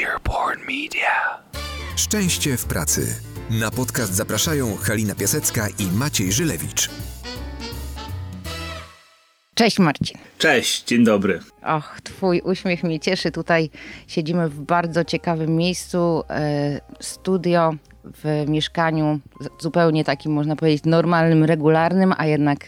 [0.00, 1.42] Earborn Media.
[1.96, 3.16] Szczęście w pracy.
[3.50, 6.90] Na podcast zapraszają Halina Piasecka i Maciej Żylewicz.
[9.62, 10.18] Cześć Marcin.
[10.38, 11.40] Cześć, dzień dobry.
[11.62, 13.30] Och, twój uśmiech mnie cieszy.
[13.30, 13.70] Tutaj
[14.06, 16.22] siedzimy w bardzo ciekawym miejscu.
[16.30, 17.74] E, studio
[18.04, 19.20] w mieszkaniu
[19.58, 22.58] zupełnie takim, można powiedzieć, normalnym, regularnym, a jednak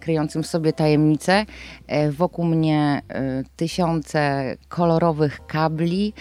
[0.00, 1.46] kryjącym w sobie tajemnice.
[1.86, 6.12] E, wokół mnie e, tysiące kolorowych kabli,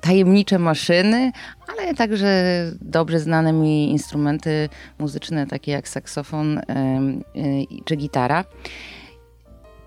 [0.00, 1.32] tajemnicze maszyny,
[1.68, 2.44] ale także
[2.80, 6.60] dobrze znane mi instrumenty muzyczne, takie jak saksofon
[7.84, 8.44] czy gitara.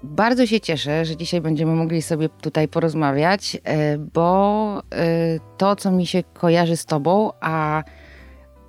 [0.07, 5.91] Bardzo się cieszę, że dzisiaj będziemy mogli sobie tutaj porozmawiać, e, bo e, to, co
[5.91, 7.83] mi się kojarzy z Tobą, a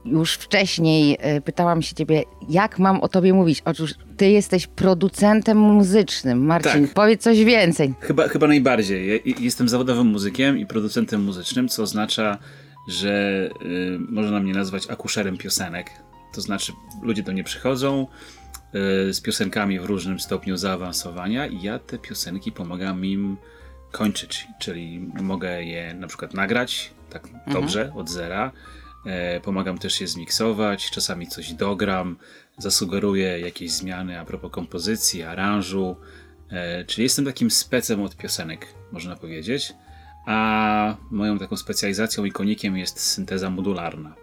[0.05, 3.63] już wcześniej e, pytałam się Ciebie, jak mam o Tobie mówić?
[3.65, 6.47] Otóż Ty jesteś producentem muzycznym.
[6.47, 6.95] Marcin, tak.
[6.95, 7.95] powiedz coś więcej.
[8.01, 9.09] Chyba, chyba najbardziej.
[9.09, 12.39] Ja jestem zawodowym muzykiem i producentem muzycznym, co oznacza,
[12.89, 15.91] że y, można mnie nazwać akuszerem piosenek.
[16.35, 16.73] To znaczy,
[17.03, 18.07] ludzie do mnie przychodzą,
[19.11, 23.37] z piosenkami w różnym stopniu zaawansowania i ja te piosenki pomagam im
[23.93, 27.53] kończyć, czyli mogę je na przykład nagrać tak mhm.
[27.53, 28.53] dobrze od zera,
[29.07, 32.17] e, pomagam też je zmiksować, czasami coś dogram,
[32.59, 35.97] zasugeruję jakieś zmiany a propos kompozycji, aranżu,
[36.51, 39.73] e, czyli jestem takim specem od piosenek, można powiedzieć,
[40.27, 44.15] a moją taką specjalizacją i konikiem jest synteza modularna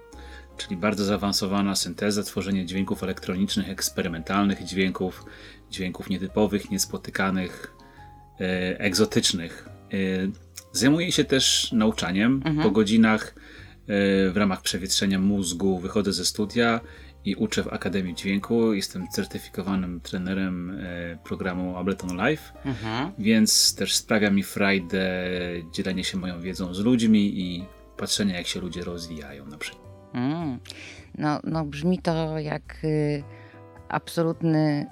[0.58, 5.25] czyli bardzo zaawansowana synteza, tworzenie dźwięków elektronicznych, eksperymentalnych dźwięków,
[5.72, 7.73] dźwięków nietypowych, niespotykanych,
[8.39, 9.70] e, egzotycznych.
[9.94, 9.98] E,
[10.72, 12.36] zajmuję się też nauczaniem.
[12.45, 12.58] Mhm.
[12.58, 13.36] Po godzinach e,
[14.31, 16.81] w ramach przewietrzenia mózgu wychodzę ze studia
[17.26, 18.73] i uczę w Akademii Dźwięku.
[18.73, 23.11] Jestem certyfikowanym trenerem e, programu Ableton Live, mhm.
[23.20, 25.08] więc też sprawia mi frajdę
[25.72, 27.66] dzielenie się moją wiedzą z ludźmi i
[27.98, 29.84] patrzenie, jak się ludzie rozwijają na przykład.
[30.16, 30.59] Mm.
[31.17, 33.23] No, no brzmi to jak y,
[33.89, 34.86] absolutny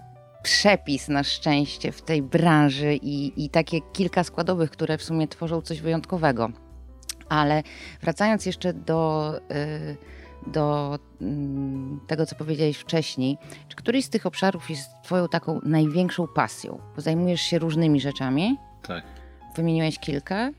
[0.44, 5.61] przepis na szczęście w tej branży i, i takie kilka składowych, które w sumie tworzą
[5.61, 6.50] coś wyjątkowego.
[7.29, 7.63] Ale
[8.01, 9.97] wracając jeszcze do, y,
[10.51, 11.25] do y,
[12.07, 16.79] tego, co powiedziałeś wcześniej, czy któryś z tych obszarów jest Twoją taką największą pasją?
[16.95, 18.57] Bo zajmujesz się różnymi rzeczami.
[18.88, 19.03] Tak.
[19.55, 20.51] Wymieniłeś kilka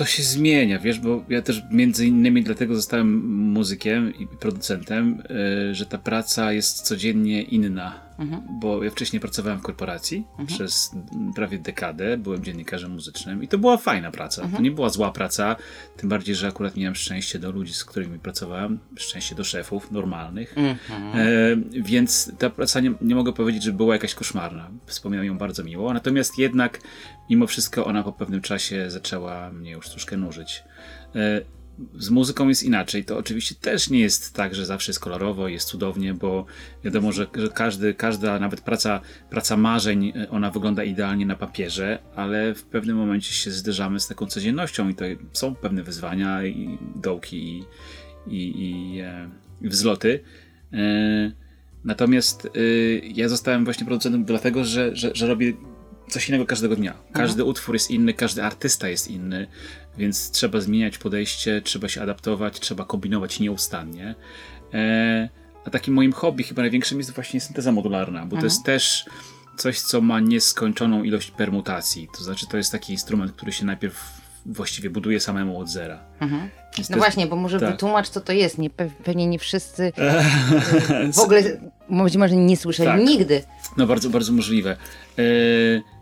[0.00, 5.22] to się zmienia, wiesz, bo ja też między innymi dlatego zostałem muzykiem i producentem,
[5.68, 8.42] yy, że ta praca jest codziennie inna Mhm.
[8.60, 10.46] Bo ja wcześniej pracowałem w korporacji mhm.
[10.46, 10.90] przez
[11.34, 14.42] prawie dekadę, byłem dziennikarzem muzycznym i to była fajna praca.
[14.42, 14.56] Mhm.
[14.56, 15.56] To nie była zła praca,
[15.96, 20.54] tym bardziej, że akurat miałem szczęście do ludzi, z którymi pracowałem, szczęście do szefów normalnych.
[20.58, 21.00] Mhm.
[21.14, 24.70] E, więc ta praca nie, nie mogę powiedzieć, że była jakaś koszmarna.
[24.86, 26.80] Wspominam ją bardzo miło, natomiast jednak
[27.30, 30.64] mimo wszystko ona po pewnym czasie zaczęła mnie już troszkę nużyć.
[31.14, 31.59] E,
[31.98, 33.04] z muzyką jest inaczej.
[33.04, 36.46] To oczywiście też nie jest tak, że zawsze jest kolorowo, jest cudownie, bo
[36.84, 41.98] wiadomo, że, że każdy, każda, nawet praca, praca marzeń, e, ona wygląda idealnie na papierze,
[42.16, 46.78] ale w pewnym momencie się zderzamy z taką codziennością i to są pewne wyzwania i
[46.96, 47.64] dołki i,
[48.26, 49.30] i, i, e,
[49.60, 50.20] i wzloty.
[50.72, 51.32] E,
[51.84, 52.48] natomiast
[53.14, 55.52] ja zostałem właśnie producentem dlatego, że, że, że robię
[56.10, 56.94] coś innego każdego dnia.
[57.12, 57.48] Każdy mhm.
[57.48, 59.46] utwór jest inny, każdy artysta jest inny,
[59.98, 64.14] więc trzeba zmieniać podejście, trzeba się adaptować, trzeba kombinować nieustannie.
[64.74, 65.28] E,
[65.64, 69.04] a takim moim hobby chyba największym jest właśnie synteza modularna, bo to jest też
[69.56, 72.08] coś, co ma nieskończoną ilość permutacji.
[72.18, 76.00] To znaczy, to jest taki instrument, który się najpierw właściwie buduje samemu od zera.
[76.20, 76.50] Mhm.
[76.90, 77.70] No właśnie, bo może tak.
[77.70, 78.58] wytłumacz, co to jest.
[78.58, 78.70] Nie,
[79.04, 79.92] pewnie nie wszyscy
[81.14, 81.42] w ogóle
[81.90, 83.00] być może nie słyszeli tak.
[83.00, 83.42] nigdy.
[83.76, 84.76] No bardzo, bardzo możliwe.
[85.18, 85.22] E,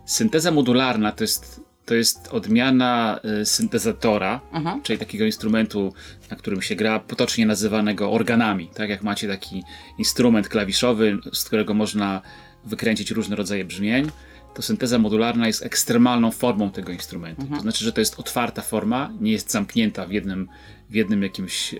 [0.09, 4.81] synteza modularna to jest to jest odmiana y, syntezatora, mhm.
[4.81, 5.93] czyli takiego instrumentu,
[6.31, 8.69] na którym się gra, potocznie nazywanego organami.
[8.73, 9.63] Tak jak macie taki
[9.97, 12.21] instrument klawiszowy, z którego można
[12.65, 14.11] wykręcić różne rodzaje brzmień,
[14.53, 17.41] to synteza modularna jest ekstremalną formą tego instrumentu.
[17.41, 17.57] Mhm.
[17.57, 20.47] To znaczy, że to jest otwarta forma, nie jest zamknięta w jednym,
[20.89, 21.77] w jednym jakimś, e,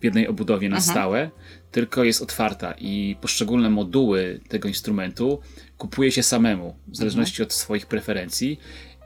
[0.00, 0.92] w jednej obudowie na mhm.
[0.92, 1.30] stałe,
[1.70, 5.40] tylko jest otwarta i poszczególne moduły tego instrumentu
[5.78, 7.46] kupuje się samemu, w zależności mhm.
[7.46, 8.58] od swoich preferencji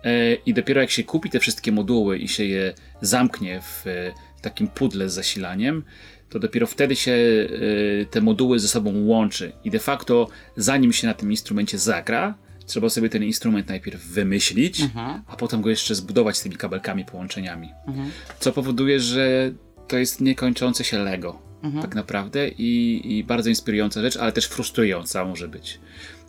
[0.07, 4.13] E, I dopiero jak się kupi te wszystkie moduły i się je zamknie w e,
[4.43, 5.85] takim pudle z zasilaniem,
[6.29, 9.53] to dopiero wtedy się e, te moduły ze sobą łączy.
[9.65, 12.35] I de facto, zanim się na tym instrumencie zagra,
[12.67, 15.23] trzeba sobie ten instrument najpierw wymyślić, mhm.
[15.27, 17.69] a potem go jeszcze zbudować z tymi kabelkami, połączeniami.
[17.87, 18.11] Mhm.
[18.41, 19.53] Co powoduje, że
[19.89, 21.47] to jest niekończące się Lego.
[21.63, 21.83] Mhm.
[21.83, 25.81] Tak naprawdę i, i bardzo inspirująca rzecz, ale też frustrująca może być.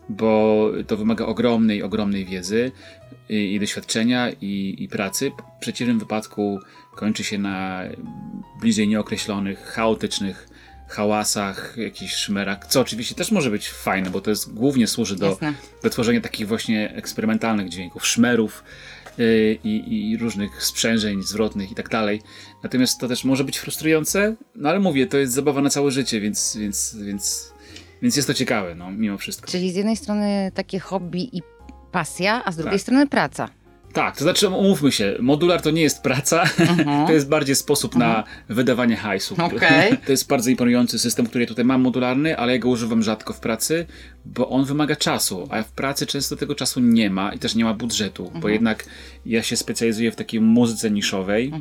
[0.09, 2.71] Bo to wymaga ogromnej, ogromnej wiedzy
[3.29, 5.31] i, i doświadczenia i, i, pracy.
[5.57, 6.59] W przeciwnym wypadku
[6.95, 7.83] kończy się na
[8.61, 10.49] bliżej nieokreślonych, chaotycznych
[10.87, 15.39] hałasach, jakichś szmerach, co oczywiście też może być fajne, bo to jest głównie służy do,
[15.83, 18.63] do tworzenia takich właśnie eksperymentalnych dźwięków, szmerów
[19.17, 22.21] yy, i, i, różnych sprzężeń zwrotnych i tak dalej.
[22.63, 26.21] Natomiast to też może być frustrujące, no ale mówię, to jest zabawa na całe życie,
[26.21, 27.53] więc, więc, więc,
[28.01, 29.51] więc jest to ciekawe, no, mimo wszystko.
[29.51, 31.41] Czyli z jednej strony takie hobby i
[31.91, 32.81] pasja, a z drugiej tak.
[32.81, 33.49] strony praca.
[33.97, 37.05] Tak, to znaczy umówmy się, modular to nie jest praca, uh-huh.
[37.07, 38.25] to jest bardziej sposób na mhm.
[38.49, 39.35] wydawanie hajsu.
[39.43, 39.97] Okay.
[40.05, 43.39] To jest bardzo imponujący system, który tutaj mam modularny, ale ja go używam rzadko w
[43.39, 43.85] pracy,
[44.25, 47.63] bo on wymaga czasu, a w pracy często tego czasu nie ma i też nie
[47.63, 48.53] ma budżetu, bo mhm.
[48.53, 48.85] jednak
[49.25, 51.51] ja się specjalizuję w takiej muzyce niszowej.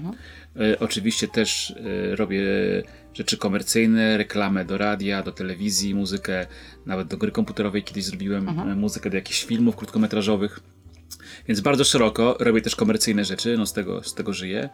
[0.56, 2.42] E, oczywiście też e, robię
[3.14, 6.46] rzeczy komercyjne, reklamę do radia, do telewizji, muzykę,
[6.86, 10.60] nawet do gry komputerowej kiedyś zrobiłem e, muzykę do jakichś filmów krótkometrażowych.
[11.48, 14.68] Więc bardzo szeroko robię też komercyjne rzeczy, no z tego, z tego żyję.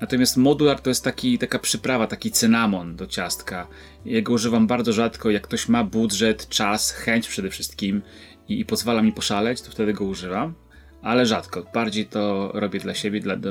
[0.00, 3.66] Natomiast modular to jest taki, taka przyprawa, taki cynamon do ciastka.
[4.04, 8.02] Jego używam bardzo rzadko, jak ktoś ma budżet, czas, chęć przede wszystkim
[8.48, 10.54] i, i pozwala mi poszaleć, to wtedy go używam.
[11.02, 11.66] Ale rzadko.
[11.74, 13.50] Bardziej to robię dla siebie, dla, do,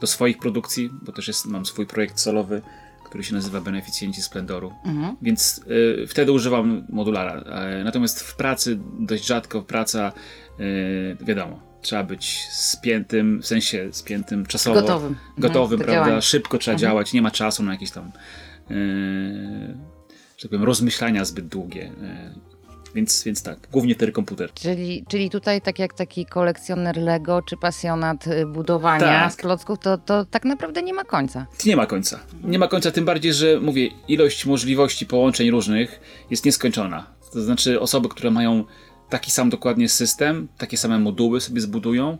[0.00, 2.62] do swoich produkcji, bo też jest, mam swój projekt solowy,
[3.04, 4.72] który się nazywa Beneficjenci Splendoru.
[4.84, 5.16] Mhm.
[5.22, 5.60] Więc
[6.02, 7.40] y, wtedy używam modulara.
[7.80, 10.12] Y, natomiast w pracy dość rzadko praca,
[10.60, 14.80] y, wiadomo, trzeba być spiętym, w sensie spiętym czasowo.
[14.80, 15.16] Gotowym.
[15.38, 16.20] Gotowym, mhm, prawda?
[16.20, 16.90] Szybko trzeba mhm.
[16.90, 18.12] działać, nie ma czasu na jakieś tam
[18.70, 18.76] yy,
[20.36, 21.82] że tak powiem, rozmyślania zbyt długie.
[21.82, 22.56] Yy,
[22.94, 24.52] więc, więc tak, głównie ten komputer.
[24.54, 29.32] Czyli, czyli tutaj tak jak taki kolekcjoner Lego czy pasjonat y, budowania tak.
[29.32, 31.46] z klocków, to, to tak naprawdę nie ma końca.
[31.66, 32.20] Nie ma końca.
[32.44, 36.00] Nie ma końca, tym bardziej, że mówię, ilość możliwości połączeń różnych
[36.30, 37.06] jest nieskończona.
[37.32, 38.64] To znaczy osoby, które mają
[39.10, 42.18] taki sam dokładnie system, takie same moduły sobie zbudują,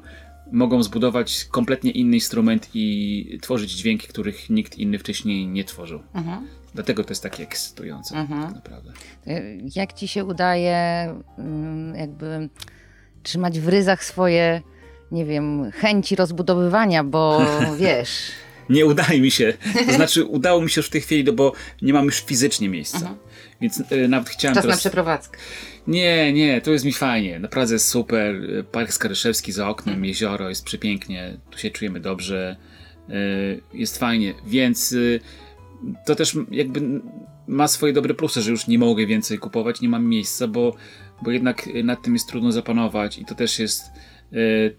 [0.52, 6.00] mogą zbudować kompletnie inny instrument i tworzyć dźwięki, których nikt inny wcześniej nie tworzył.
[6.14, 6.46] Mhm.
[6.74, 8.42] Dlatego to jest takie ekscytujące, mhm.
[8.42, 8.92] tak naprawdę.
[9.76, 12.48] Jak ci się udaje mm, jakby
[13.22, 14.62] trzymać w ryzach swoje,
[15.12, 17.40] nie wiem, chęci rozbudowywania, bo
[17.78, 18.30] wiesz...
[18.68, 19.54] nie udaje mi się.
[19.86, 21.52] To znaczy, udało mi się już w tej chwili, no bo
[21.82, 22.98] nie mam już fizycznie miejsca.
[22.98, 23.16] Mhm.
[23.60, 24.76] Więc y, nawet chciałem Czas teraz...
[24.76, 25.38] na przeprowadzkę.
[25.86, 27.38] Nie, nie, to jest mi fajnie.
[27.38, 28.34] Naprawdę jest super.
[28.72, 31.36] Park Skaryszewski za oknem, jezioro, jest przepięknie.
[31.50, 32.56] Tu się czujemy dobrze.
[33.10, 35.20] Y, jest fajnie, więc y,
[36.06, 37.00] to też jakby
[37.46, 40.76] ma swoje dobre plusy, że już nie mogę więcej kupować, nie mam miejsca, bo,
[41.22, 43.82] bo jednak nad tym jest trudno zapanować i to też jest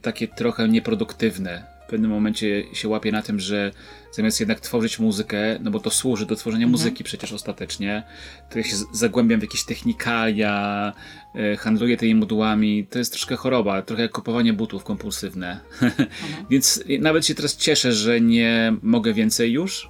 [0.01, 3.71] takie trochę nieproduktywne w pewnym momencie się łapię na tym, że
[4.11, 6.71] zamiast jednak tworzyć muzykę, no bo to służy do tworzenia mhm.
[6.71, 8.03] muzyki przecież ostatecznie,
[8.49, 10.93] to ja się zagłębiam w jakieś technikalia,
[11.35, 15.59] e, handluję tymi modułami, to jest troszkę choroba, trochę jak kupowanie butów kompulsywne.
[15.81, 16.45] Mhm.
[16.49, 19.89] Więc nawet się teraz cieszę, że nie mogę więcej już,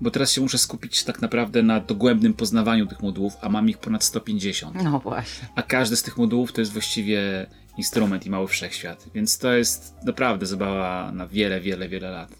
[0.00, 3.78] bo teraz się muszę skupić tak naprawdę na dogłębnym poznawaniu tych modułów, a mam ich
[3.78, 4.82] ponad 150.
[4.84, 5.48] No właśnie.
[5.54, 7.46] A każdy z tych modułów to jest właściwie
[7.78, 9.06] instrument i mały wszechświat.
[9.14, 12.30] Więc to jest naprawdę zabawa na wiele, wiele, wiele lat.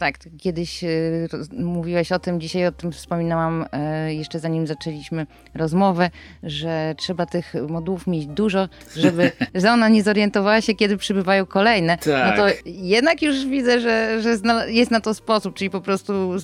[0.00, 3.66] Tak, kiedyś y, mówiłeś o tym, dzisiaj o tym wspominałam
[4.08, 6.10] y, jeszcze zanim zaczęliśmy rozmowę,
[6.42, 9.32] że trzeba tych modułów mieć dużo, żeby
[9.62, 11.98] że ona nie zorientowała się, kiedy przybywają kolejne.
[11.98, 12.36] Tak.
[12.36, 14.36] No to jednak już widzę, że, że
[14.66, 16.36] jest na to sposób, czyli po prostu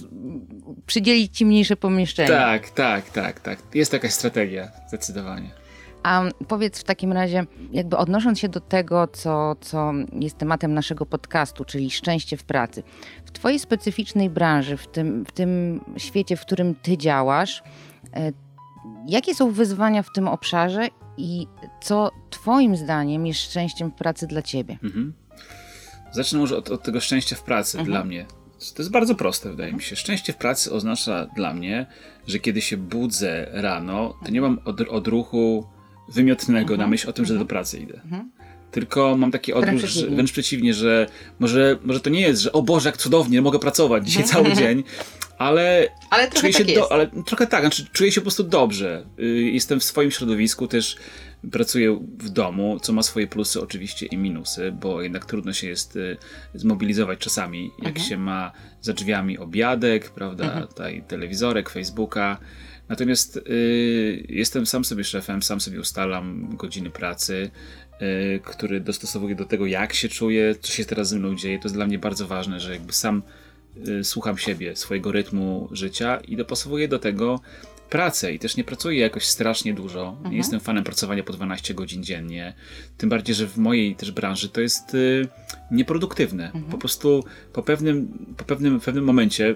[0.87, 2.29] przydzielić ci mniejsze pomieszczenie.
[2.29, 3.59] Tak, tak, tak, tak.
[3.75, 5.66] Jest jakaś strategia, zdecydowanie.
[6.07, 11.07] A powiedz w takim razie, jakby odnosząc się do tego, co, co jest tematem naszego
[11.07, 12.83] podcastu, czyli szczęście w pracy.
[13.25, 17.63] W Twojej specyficznej branży, w tym, w tym świecie, w którym Ty działasz,
[18.15, 18.33] e,
[19.09, 21.47] jakie są wyzwania w tym obszarze i
[21.83, 24.79] co Twoim zdaniem jest szczęściem w pracy dla Ciebie?
[24.83, 25.13] Mhm.
[26.13, 27.93] Zacznę może od, od, tego szczęścia w pracy mhm.
[27.93, 28.27] dla mnie.
[28.75, 29.97] To jest bardzo proste, wydaje mi się.
[29.97, 31.87] Szczęście w pracy oznacza dla mnie,
[32.27, 35.76] że kiedy się budzę rano, to nie mam od, odruchu
[36.09, 36.81] wymiotnego mhm.
[36.81, 37.49] na myśl o tym, że do mhm.
[37.49, 38.01] pracy idę.
[38.05, 38.31] Mhm.
[38.71, 40.15] Tylko mam taki odruch, wręcz przeciwnie.
[40.17, 41.07] wręcz przeciwnie, że
[41.39, 44.85] może, może to nie jest, że o Boże, jak cudownie, mogę pracować dzisiaj cały dzień,
[45.39, 49.07] ale, ale czuję się tak do, ale trochę tak, znaczy czuję się po prostu dobrze.
[49.19, 50.97] Y, jestem w swoim środowisku, też
[51.53, 55.97] pracuję w domu, co ma swoje plusy oczywiście i minusy, bo jednak trudno się jest
[55.97, 56.17] y,
[56.55, 58.07] zmobilizować czasami, jak mhm.
[58.07, 60.67] się ma za drzwiami obiadek, prawda, mhm.
[60.67, 62.39] tutaj telewizorek, Facebooka,
[62.89, 67.51] Natomiast y, jestem sam sobie szefem, sam sobie ustalam godziny pracy,
[68.03, 71.59] y, który dostosowuję do tego, jak się czuję, co się teraz ze mną dzieje.
[71.59, 73.23] To jest dla mnie bardzo ważne, że jakby sam
[73.89, 77.41] y, słucham siebie, swojego rytmu życia i dopasowuję do tego
[77.91, 80.09] pracę i też nie pracuję jakoś strasznie dużo.
[80.09, 80.31] Mhm.
[80.31, 82.55] Nie jestem fanem pracowania po 12 godzin dziennie.
[82.99, 85.29] Tym bardziej, że w mojej też branży to jest y,
[85.71, 86.45] nieproduktywne.
[86.45, 86.65] Mhm.
[86.65, 89.55] Po prostu po pewnym, po pewnym, pewnym momencie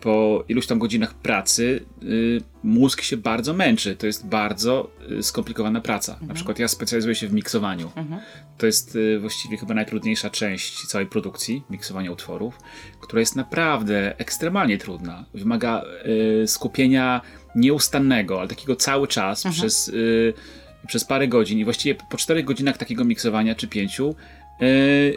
[0.00, 3.96] po iluś tam godzinach pracy y, mózg się bardzo męczy.
[3.96, 6.12] To jest bardzo y, skomplikowana praca.
[6.12, 6.28] Mhm.
[6.28, 7.90] Na przykład ja specjalizuję się w miksowaniu.
[7.96, 8.20] Mhm.
[8.58, 12.58] To jest y, właściwie chyba najtrudniejsza część całej produkcji, miksowania utworów,
[13.00, 15.24] która jest naprawdę ekstremalnie trudna.
[15.34, 15.84] Wymaga
[16.42, 17.20] y, skupienia
[17.54, 19.60] nieustannego, ale takiego cały czas mhm.
[19.60, 20.34] przez, y,
[20.86, 21.58] przez parę godzin.
[21.58, 24.14] I właściwie po czterech godzinach takiego miksowania, czy pięciu,
[24.62, 25.14] y,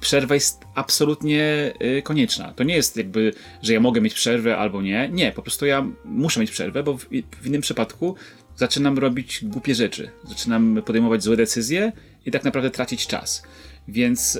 [0.00, 2.52] przerwa jest absolutnie y, konieczna.
[2.52, 5.08] To nie jest jakby, że ja mogę mieć przerwę albo nie.
[5.12, 7.06] Nie, po prostu ja muszę mieć przerwę, bo w,
[7.42, 8.16] w innym przypadku
[8.56, 10.10] zaczynam robić głupie rzeczy.
[10.24, 11.92] Zaczynam podejmować złe decyzje
[12.26, 13.42] i tak naprawdę tracić czas.
[13.88, 14.36] Więc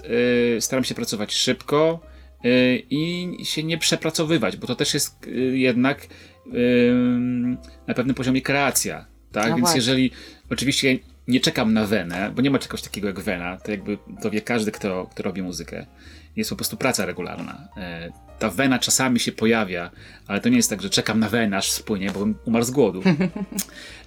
[0.57, 2.01] y, staram się pracować szybko
[2.45, 6.07] y, i się nie przepracowywać, bo to też jest jednak
[7.87, 9.07] na pewnym poziomie kreacja.
[9.33, 9.45] Tak?
[9.45, 9.79] No Więc właśnie.
[9.79, 10.11] jeżeli
[10.51, 10.99] oczywiście
[11.29, 14.41] nie czekam na wenę, bo nie ma czegoś takiego jak wena, to jakby to wie
[14.41, 15.87] każdy, kto, kto robi muzykę.
[16.37, 17.69] Jest po prostu praca regularna.
[17.77, 19.91] E, ta wena czasami się pojawia,
[20.27, 22.71] ale to nie jest tak, że czekam na wenę, aż spłynie, bo bym umarł z
[22.71, 23.03] głodu.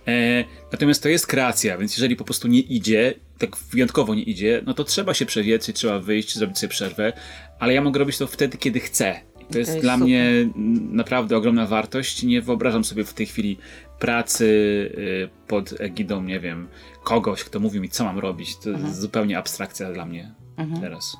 [0.07, 4.61] E, natomiast to jest kreacja, więc jeżeli po prostu nie idzie, tak wyjątkowo nie idzie,
[4.65, 7.13] no to trzeba się przewietrzyć, trzeba wyjść, zrobić sobie przerwę,
[7.59, 9.21] ale ja mogę robić to wtedy, kiedy chcę.
[9.51, 10.07] To jest, dla super.
[10.07, 10.49] mnie
[10.91, 12.23] naprawdę ogromna wartość.
[12.23, 13.57] Nie wyobrażam sobie w tej chwili
[13.99, 16.67] pracy y, pod egidą, nie wiem,
[17.03, 18.57] kogoś, kto mówi mi, co mam robić.
[18.57, 18.87] To mhm.
[18.87, 20.81] jest zupełnie abstrakcja dla mnie mhm.
[20.81, 21.17] teraz.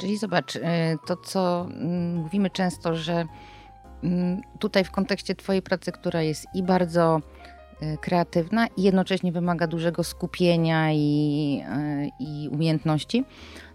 [0.00, 0.60] Czyli zobacz, y,
[1.06, 3.26] to co mm, mówimy często, że
[4.02, 7.20] mm, tutaj w kontekście Twojej pracy, która jest i bardzo
[7.82, 11.62] y, kreatywna i jednocześnie wymaga dużego skupienia i,
[12.20, 13.24] i umiejętności,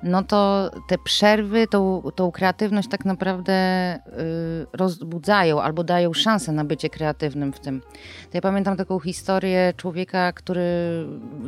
[0.04, 3.54] no to te przerwy, tą, tą kreatywność tak naprawdę
[3.96, 4.00] y,
[4.74, 7.82] rozbudzają albo dają szansę na bycie kreatywnym w tym.
[8.32, 10.63] To ja pamiętam taką historię człowieka, który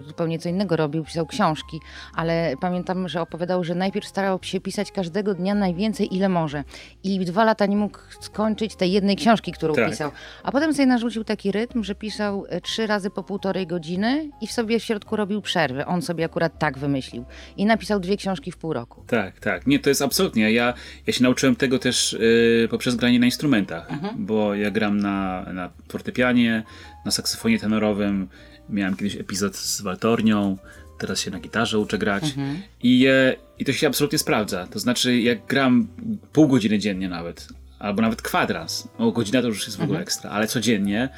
[0.08, 1.79] zupełnie co innego robił, pisał książki,
[2.15, 6.63] ale pamiętam, że opowiadał, że najpierw starał się pisać każdego dnia najwięcej, ile może.
[7.03, 9.89] I dwa lata nie mógł skończyć tej jednej książki, którą tak.
[9.89, 10.12] pisał.
[10.44, 14.48] A potem sobie narzucił taki rytm, że pisał y, trzy razy po półtorej godziny i
[14.48, 15.86] w sobie w środku robił przerwy.
[15.86, 17.25] On sobie akurat tak wymyślił.
[17.58, 19.03] I napisał dwie książki książki w pół roku.
[19.08, 19.67] Tak, tak.
[19.67, 20.51] Nie, to jest absolutnie.
[20.51, 20.74] Ja,
[21.08, 24.25] ja się nauczyłem tego też y, poprzez granie na instrumentach, mhm.
[24.25, 26.63] bo ja gram na, na fortepianie,
[27.05, 28.27] na saksofonie tenorowym.
[28.69, 30.58] Miałem kiedyś epizod z waltornią,
[31.00, 32.62] teraz się na gitarze uczę grać mhm.
[32.84, 34.67] I, e, i to się absolutnie sprawdza.
[34.67, 35.88] To znaczy, jak gram
[36.34, 37.48] pół godziny dziennie nawet,
[37.79, 40.03] albo nawet kwadrans, no godzina to już jest w ogóle mhm.
[40.03, 41.10] ekstra, ale codziennie,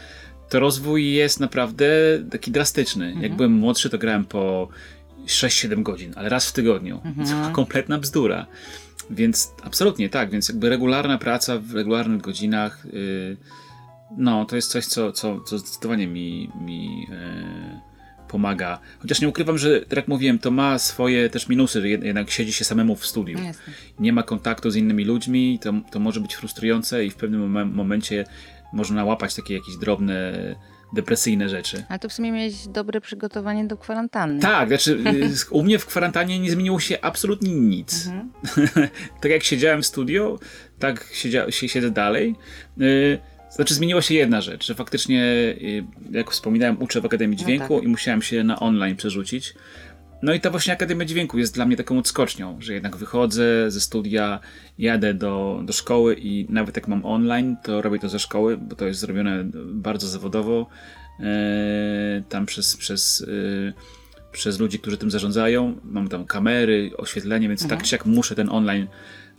[0.49, 1.85] to rozwój jest naprawdę
[2.31, 3.05] taki drastyczny.
[3.07, 3.35] Jak mhm.
[3.35, 4.69] byłem młodszy, to grałem po
[5.25, 7.01] 6-7 godzin, ale raz w tygodniu.
[7.03, 7.53] Mhm.
[7.53, 8.45] Kompletna bzdura.
[9.09, 13.37] Więc absolutnie tak, więc jakby regularna praca w regularnych godzinach, yy,
[14.17, 17.91] no to jest coś, co, co, co zdecydowanie mi, mi yy,
[18.27, 18.79] pomaga.
[18.99, 22.53] Chociaż nie ukrywam, że tak jak mówiłem, to ma swoje też minusy, że jednak siedzi
[22.53, 23.39] się samemu w studiu.
[23.39, 23.51] No
[23.99, 28.25] nie ma kontaktu z innymi ludźmi, to, to może być frustrujące i w pewnym momencie
[28.73, 30.33] można łapać takie jakieś drobne
[30.93, 31.83] depresyjne rzeczy.
[31.89, 34.41] Ale to w sumie miałeś dobre przygotowanie do kwarantanny.
[34.41, 34.91] Tak, znaczy
[35.51, 38.07] y, u mnie w kwarantannie nie zmieniło się absolutnie nic.
[38.07, 38.31] Mhm.
[39.21, 40.39] tak jak siedziałem w studio,
[40.79, 42.36] tak siedzia, siedzę dalej.
[42.81, 43.19] Y,
[43.51, 47.74] znaczy zmieniła się jedna rzecz, że faktycznie, y, jak wspominałem, uczę w Akademii no Dźwięku
[47.74, 47.86] no tak.
[47.86, 49.53] i musiałem się na online przerzucić.
[50.23, 53.81] No i ta właśnie Akademia Dźwięku jest dla mnie taką odskocznią, że jednak wychodzę ze
[53.81, 54.39] studia,
[54.77, 58.75] jadę do, do szkoły i nawet jak mam online, to robię to ze szkoły, bo
[58.75, 60.67] to jest zrobione bardzo zawodowo.
[61.19, 63.25] E, tam przez, przez,
[63.67, 65.75] e, przez ludzi, którzy tym zarządzają.
[65.83, 67.79] Mam tam kamery, oświetlenie, więc mhm.
[67.79, 68.87] tak czy jak muszę ten online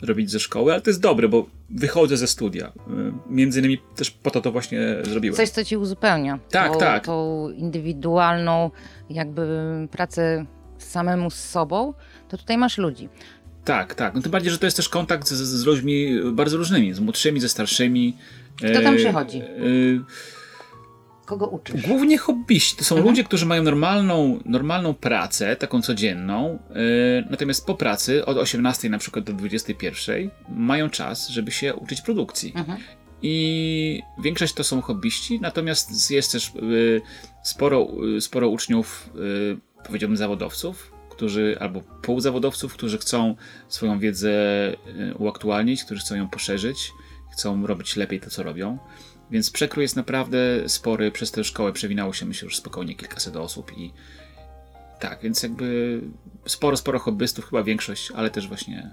[0.02, 2.66] robić ze szkoły, ale to jest dobre, bo wychodzę ze studia.
[2.66, 5.36] E, między innymi też po to to właśnie zrobiłem.
[5.36, 6.38] Coś, co ci uzupełnia.
[6.50, 7.04] Tak, tą, tak.
[7.06, 8.70] Tą indywidualną
[9.10, 9.48] jakby
[9.90, 10.46] pracę
[10.84, 11.94] samemu z sobą,
[12.28, 13.08] to tutaj masz ludzi.
[13.64, 14.14] Tak, tak.
[14.14, 17.40] No tym bardziej, że to jest też kontakt z, z ludźmi bardzo różnymi, z młodszymi,
[17.40, 18.16] ze starszymi.
[18.56, 19.38] Kto tam e, przychodzi?
[19.38, 19.44] E,
[21.24, 21.86] Kogo uczysz?
[21.86, 22.76] Głównie hobbyści.
[22.76, 23.10] To są mhm.
[23.10, 26.74] ludzie, którzy mają normalną, normalną pracę, taką codzienną, e,
[27.30, 32.52] natomiast po pracy od 18 na przykład do 21 mają czas, żeby się uczyć produkcji.
[32.56, 32.78] Mhm.
[33.24, 36.52] I większość to są hobbyści, natomiast jest też
[37.42, 37.88] sporo,
[38.20, 39.10] sporo uczniów
[39.86, 43.36] powiedziałbym, zawodowców, którzy, albo półzawodowców, którzy chcą
[43.68, 46.92] swoją wiedzę e, uaktualnić, którzy chcą ją poszerzyć,
[47.32, 48.78] chcą robić lepiej to, co robią.
[49.30, 51.10] Więc przekrój jest naprawdę spory.
[51.10, 53.92] Przez tę szkołę przewinało się, myślę, już spokojnie kilkaset osób i
[55.00, 56.00] tak, więc jakby
[56.46, 58.90] sporo, sporo hobbystów, chyba większość, ale też właśnie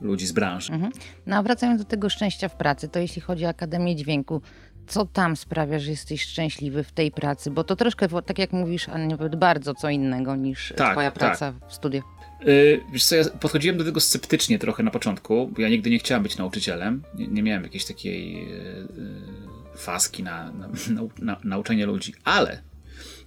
[0.00, 0.72] ludzi z branży.
[0.72, 0.92] Mhm.
[1.26, 4.42] No a wracając do tego szczęścia w pracy, to jeśli chodzi o Akademię Dźwięku,
[4.86, 7.50] co tam sprawia, że jesteś szczęśliwy w tej pracy?
[7.50, 11.18] Bo to troszkę, tak jak mówisz, a nawet bardzo co innego niż tak, twoja tak.
[11.18, 11.70] praca tak.
[11.70, 12.02] w studiu.
[12.44, 15.98] Yy, wiesz co, ja podchodziłem do tego sceptycznie trochę na początku, bo ja nigdy nie
[15.98, 17.02] chciałem być nauczycielem.
[17.14, 18.88] Nie, nie miałem jakiejś takiej yy,
[19.76, 22.62] faski na, na, na, na, nauczenie ludzi, ale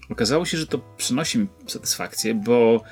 [0.10, 2.84] okazało się, że to przynosi mi satysfakcję, bo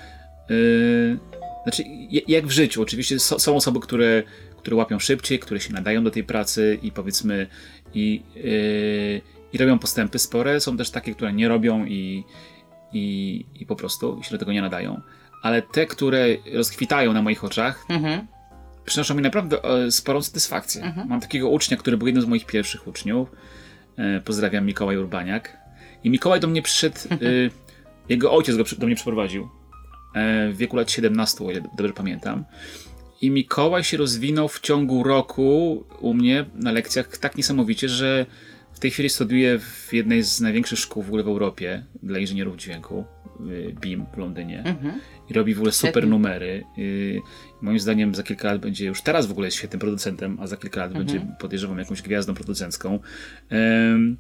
[0.50, 1.19] yy,
[1.63, 1.84] znaczy,
[2.27, 4.24] jak w życiu, oczywiście są osoby, które,
[4.57, 7.48] które łapią szybciej, które się nadają do tej pracy i powiedzmy
[7.95, 9.21] i, yy,
[9.53, 10.59] i robią postępy spore.
[10.59, 12.23] Są też takie, które nie robią i,
[12.93, 15.01] i, i po prostu się do tego nie nadają.
[15.41, 18.27] Ale te, które rozkwitają na moich oczach, mhm.
[18.85, 20.83] przynoszą mi naprawdę e, sporą satysfakcję.
[20.83, 21.07] Mhm.
[21.07, 23.31] Mam takiego ucznia, który był jednym z moich pierwszych uczniów.
[23.97, 25.57] E, pozdrawiam Mikołaj Urbaniak.
[26.03, 27.15] I Mikołaj do mnie przyszedł, e,
[28.09, 29.49] jego ojciec go do mnie przeprowadził
[30.51, 32.45] w wieku lat 17, o ile dobrze pamiętam.
[33.22, 38.25] I Mikołaj się rozwinął w ciągu roku u mnie na lekcjach tak niesamowicie, że
[38.74, 42.55] w tej chwili studiuje w jednej z największych szkół w ogóle w Europie dla inżynierów
[42.55, 43.05] dźwięku,
[43.81, 44.63] BIM w Londynie.
[44.65, 45.00] Mhm.
[45.29, 46.63] I robi w ogóle super numery.
[46.77, 47.19] I
[47.62, 50.57] moim zdaniem za kilka lat będzie, już teraz w ogóle jest świetnym producentem, a za
[50.57, 51.05] kilka lat mhm.
[51.05, 53.00] będzie, podejrzewam, jakąś gwiazdą producencką.
[53.51, 54.17] Um,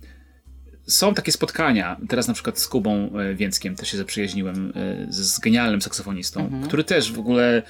[0.87, 5.39] są takie spotkania, teraz na przykład z Kubą e, Więckiem też się zaprzyjaźniłem, e, z
[5.39, 6.63] genialnym saksofonistą, mhm.
[6.63, 7.63] który też w ogóle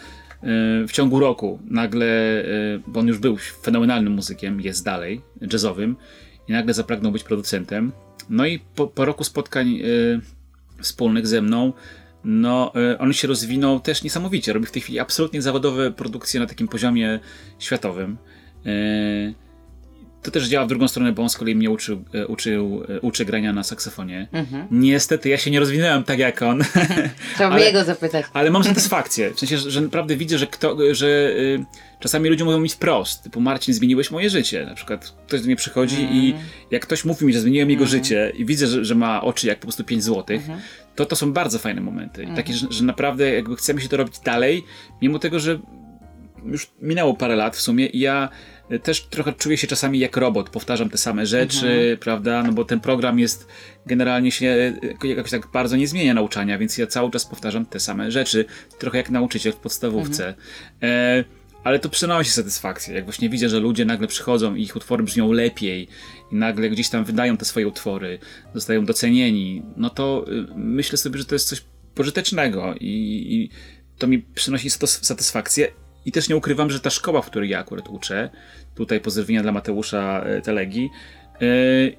[0.87, 2.45] w ciągu roku nagle, e,
[2.87, 5.21] bo on już był fenomenalnym muzykiem, jest dalej,
[5.53, 5.95] jazzowym,
[6.47, 7.91] i nagle zapragnął być producentem.
[8.29, 10.21] No i po, po roku spotkań y,
[10.81, 11.73] wspólnych ze mną,
[12.23, 14.53] no y, on się rozwinął też niesamowicie.
[14.53, 17.19] Robi w tej chwili absolutnie zawodowe produkcje na takim poziomie
[17.59, 18.17] światowym.
[20.25, 23.01] To też działa w drugą stronę, bo on z kolei mnie uczył, e, uczył, e,
[23.01, 24.27] uczy grania na saksofonie.
[24.31, 24.67] Mhm.
[24.71, 26.63] Niestety ja się nie rozwinąłem tak jak on.
[27.35, 28.25] Trzeba jego zapytać.
[28.33, 29.33] Ale mam satysfakcję.
[29.33, 31.65] W sensie, że naprawdę widzę, że, kto, że y,
[31.99, 33.23] czasami ludzie mówią mi wprost.
[33.23, 34.65] Typu Marcin, zmieniłeś moje życie.
[34.65, 36.15] Na przykład ktoś do mnie przychodzi mhm.
[36.15, 36.35] i
[36.71, 37.99] jak ktoś mówi mi, że zmieniłem jego mhm.
[37.99, 40.59] życie i widzę, że, że, ma oczy jak po prostu 5 złotych, mhm.
[40.95, 42.23] to to są bardzo fajne momenty.
[42.23, 44.63] I takie, że, że naprawdę jakby chcemy się to robić dalej,
[45.01, 45.59] mimo tego, że
[46.45, 48.29] już minęło parę lat w sumie i ja
[48.83, 51.97] też trochę czuję się czasami jak robot, powtarzam te same rzeczy, mhm.
[51.97, 53.47] prawda, no bo ten program jest
[53.85, 58.11] generalnie się jakoś tak bardzo nie zmienia nauczania, więc ja cały czas powtarzam te same
[58.11, 58.45] rzeczy,
[58.79, 60.27] trochę jak nauczyciel w podstawówce.
[60.27, 60.43] Mhm.
[60.81, 61.23] E,
[61.63, 65.31] ale to przynosi satysfakcję, jak właśnie widzę, że ludzie nagle przychodzą i ich utwory brzmią
[65.31, 65.87] lepiej
[66.31, 68.19] i nagle gdzieś tam wydają te swoje utwory,
[68.53, 71.63] zostają docenieni, no to y, myślę sobie, że to jest coś
[71.95, 73.49] pożytecznego i, i
[73.97, 75.67] to mi przynosi satysfakcję
[76.05, 78.29] i też nie ukrywam, że ta szkoła, w której ja akurat uczę,
[78.75, 80.89] tutaj pozdrowienia dla Mateusza e, Telegi,
[81.41, 81.45] e,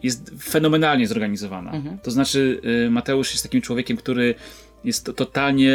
[0.03, 1.73] jest fenomenalnie zorganizowana.
[1.73, 1.99] Mhm.
[1.99, 4.35] To znaczy, e, Mateusz jest takim człowiekiem, który
[4.87, 5.73] jest to totalnie,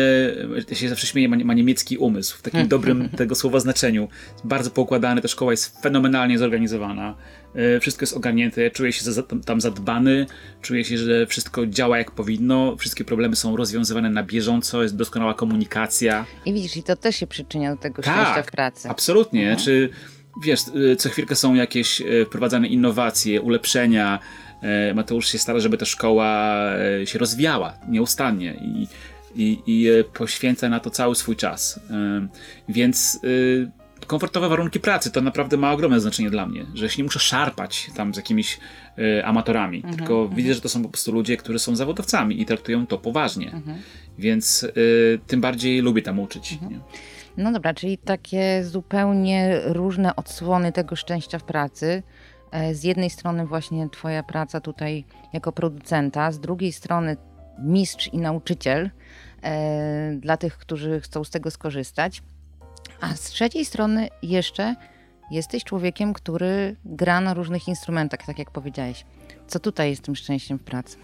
[0.70, 4.08] ja się zawsze śmieję, ma, ma niemiecki umysł, w takim dobrym tego słowa znaczeniu.
[4.34, 7.16] Jest bardzo poukładany, ta szkoła jest fenomenalnie zorganizowana.
[7.56, 9.06] E, wszystko jest ogarnięte, czuję się
[9.46, 10.26] tam zadbany,
[10.62, 15.34] czuję się, że wszystko działa jak powinno, wszystkie problemy są rozwiązywane na bieżąco, jest doskonała
[15.34, 16.26] komunikacja.
[16.46, 18.90] I widzisz, i to też się przyczynia do tego tak, szczęścia w pracy.
[18.90, 19.42] absolutnie.
[19.42, 19.60] Mhm.
[19.66, 19.90] Czy
[20.44, 20.60] wiesz,
[20.92, 24.20] e, co chwilkę są jakieś e, wprowadzane innowacje, ulepszenia,
[24.96, 26.56] Mateusz się stara, żeby ta szkoła
[27.06, 28.88] się rozwijała nieustannie i,
[29.36, 31.80] i, i poświęca na to cały swój czas.
[32.70, 33.20] Więc
[34.08, 37.90] komfortowe warunki pracy to naprawdę ma ogromne znaczenie dla mnie, że się nie muszę szarpać
[37.96, 38.60] tam z jakimiś
[39.00, 40.36] y, amatorami, mhm, tylko mhm.
[40.36, 43.52] widzę, że to są po prostu ludzie, którzy są zawodowcami i traktują to poważnie.
[43.52, 43.78] Mhm.
[44.18, 46.54] Więc y, tym bardziej lubię tam uczyć.
[46.54, 46.82] Mhm.
[47.38, 52.04] No dobra, czyli takie zupełnie różne odsłony tego szczęścia w pracy.
[52.52, 57.18] E, z jednej strony właśnie twoja praca tutaj jako producenta, z drugiej strony
[57.60, 58.90] mistrz i nauczyciel
[59.44, 62.24] e, dla tych, którzy chcą z tego skorzystać.
[63.02, 64.76] A z trzeciej strony jeszcze
[65.32, 69.06] jesteś człowiekiem, który gra na różnych instrumentach, tak jak powiedziałeś.
[69.48, 70.98] Co tutaj jest tym szczęściem w pracy?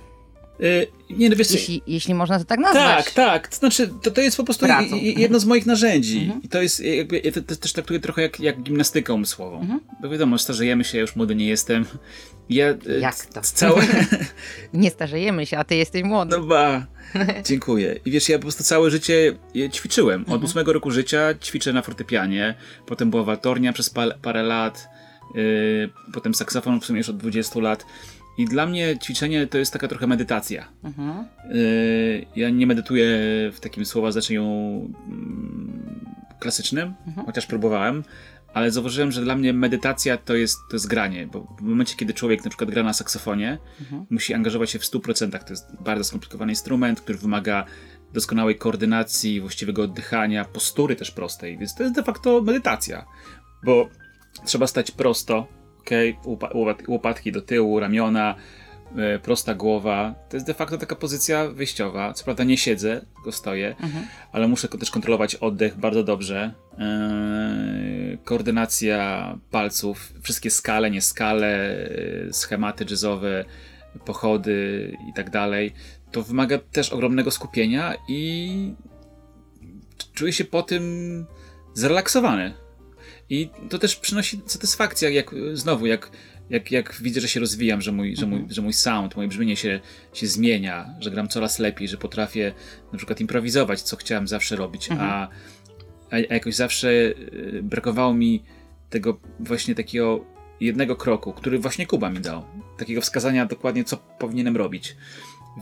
[0.59, 3.05] Yy, nie, no wiesz, jeśli, jeśli można to tak nazwać.
[3.05, 3.47] Tak, tak.
[3.47, 4.95] To znaczy, to, to jest po prostu Pracą.
[4.95, 6.19] jedno z moich narzędzi.
[6.19, 6.43] Mhm.
[6.43, 9.61] I to jest jakby, ja to, to też traktuję trochę jak, jak gimnastykę umysłową.
[9.61, 9.79] Mhm.
[10.01, 11.85] Bo wiadomo, starzejemy się, już młody nie jestem.
[12.49, 13.41] Ja, y, jak to?
[13.41, 13.83] Całe...
[14.73, 16.37] nie starzejemy się, a ty jesteś młody.
[16.37, 16.87] No ba.
[17.45, 17.99] Dziękuję.
[18.05, 19.37] I wiesz, ja po prostu całe życie
[19.73, 20.21] ćwiczyłem.
[20.21, 20.43] Od mhm.
[20.43, 24.89] ósmego roku życia ćwiczę na fortepianie, potem była waltornia przez parę lat,
[25.35, 27.85] yy, potem saksofon w sumie już od 20 lat.
[28.37, 30.67] I dla mnie ćwiczenie to jest taka trochę medytacja.
[30.83, 31.25] Mhm.
[31.49, 33.07] Yy, ja nie medytuję
[33.53, 34.43] w takim słowa znaczeniu
[35.09, 37.25] yy, klasycznym, mhm.
[37.25, 38.03] chociaż próbowałem,
[38.53, 42.13] ale zauważyłem, że dla mnie medytacja to jest, to jest granie, bo w momencie, kiedy
[42.13, 44.05] człowiek na przykład gra na saksofonie, mhm.
[44.09, 45.39] musi angażować się w 100%.
[45.43, 47.65] To jest bardzo skomplikowany instrument, który wymaga
[48.13, 53.05] doskonałej koordynacji, właściwego oddychania, postury też prostej, więc to jest de facto medytacja,
[53.63, 53.89] bo
[54.45, 55.47] trzeba stać prosto,
[56.25, 56.49] ok,
[56.87, 58.35] łopatki do tyłu, ramiona,
[58.95, 60.15] E, prosta głowa.
[60.29, 62.13] To jest de facto taka pozycja wyjściowa.
[62.13, 64.07] Co prawda nie siedzę, tylko stoję, mhm.
[64.31, 66.53] ale muszę też kontrolować oddech bardzo dobrze.
[66.79, 71.79] Eee, koordynacja palców, wszystkie skale, nie skale,
[72.29, 73.45] e, schematy jazzowe,
[74.05, 75.73] pochody i tak dalej.
[76.11, 78.73] To wymaga też ogromnego skupienia i
[80.13, 81.25] czuję się po tym
[81.73, 82.53] zrelaksowany.
[83.29, 86.11] I to też przynosi satysfakcję, jak znowu, jak
[86.49, 88.53] jak, jak widzę, że się rozwijam, że mój, że mój, mhm.
[88.53, 89.79] że mój sound, moje brzmienie się,
[90.13, 92.53] się zmienia, że gram coraz lepiej, że potrafię
[92.91, 95.09] na przykład improwizować, co chciałem zawsze robić, mhm.
[95.09, 95.27] a,
[96.11, 98.43] a jakoś zawsze y, brakowało mi
[98.89, 100.25] tego właśnie takiego
[100.59, 102.43] jednego kroku, który właśnie Kuba mi dał.
[102.77, 104.95] Takiego wskazania dokładnie, co powinienem robić.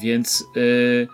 [0.01, 1.07] Więc yy,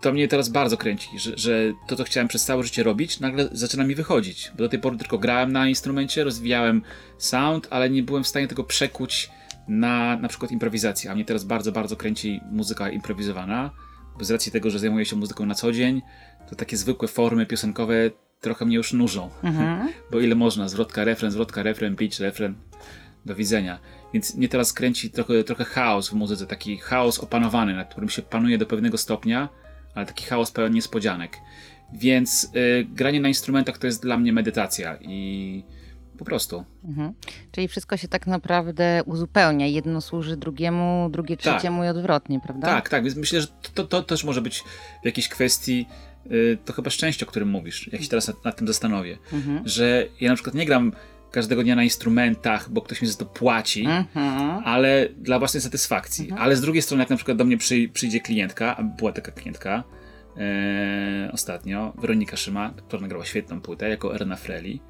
[0.00, 3.48] to mnie teraz bardzo kręci, że, że, to, co chciałem przez całe życie robić, nagle
[3.52, 4.52] zaczyna mi wychodzić.
[4.54, 6.82] Bo do tej pory tylko grałem na instrumencie, rozwijałem
[7.18, 9.30] sound, ale nie byłem w stanie tego przekuć
[9.68, 11.10] na na przykład improwizację.
[11.10, 13.70] A mnie teraz bardzo, bardzo kręci muzyka improwizowana,
[14.18, 16.02] bo z racji tego, że zajmuję się muzyką na co dzień,
[16.50, 17.94] to takie zwykłe formy piosenkowe
[18.40, 19.30] trochę mnie już nużą.
[19.42, 19.88] Mhm.
[20.10, 22.54] bo ile można, zwrotka, refren, zwrotka, refren, pitch, refren,
[23.26, 23.78] do widzenia.
[24.14, 28.22] Więc mnie teraz kręci trochę, trochę chaos w muzyce, taki chaos opanowany, nad którym się
[28.22, 29.48] panuje do pewnego stopnia,
[29.96, 31.38] ale taki chaos pełen niespodzianek.
[31.92, 35.64] Więc y, granie na instrumentach to jest dla mnie medytacja i
[36.18, 36.64] po prostu.
[36.84, 37.12] Mhm.
[37.52, 39.66] Czyli wszystko się tak naprawdę uzupełnia.
[39.66, 41.54] Jedno służy drugiemu, drugie tak.
[41.54, 41.86] trzeciemu tak.
[41.86, 42.66] i odwrotnie, prawda?
[42.66, 43.04] Tak, tak.
[43.04, 44.64] Więc myślę, że to, to, to też może być
[45.02, 45.86] w jakiejś kwestii
[46.30, 47.92] y, to chyba szczęście, o którym mówisz.
[47.92, 49.18] Jak się teraz nad, nad tym zastanowię.
[49.32, 49.68] Mhm.
[49.68, 50.92] Że ja na przykład nie gram
[51.30, 54.62] każdego dnia na instrumentach, bo ktoś mi za to płaci, mhm.
[54.64, 56.24] ale dla własnej satysfakcji.
[56.24, 56.42] Mhm.
[56.42, 59.32] Ale z drugiej strony, jak na przykład do mnie przy, przyjdzie klientka, a była taka
[59.32, 59.84] klientka
[60.36, 64.80] e, ostatnio, Weronika Szyma, która nagrała świetną płytę jako Erna Freli.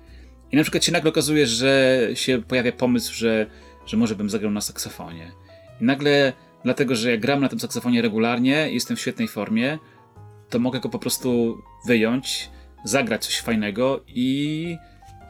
[0.52, 3.46] I na przykład się nagle okazuje, że się pojawia pomysł, że,
[3.86, 5.32] że może bym zagrał na saksofonie.
[5.80, 6.32] I nagle,
[6.64, 9.78] dlatego że ja gram na tym saksofonie regularnie, jestem w świetnej formie,
[10.50, 12.50] to mogę go po prostu wyjąć,
[12.84, 14.76] zagrać coś fajnego i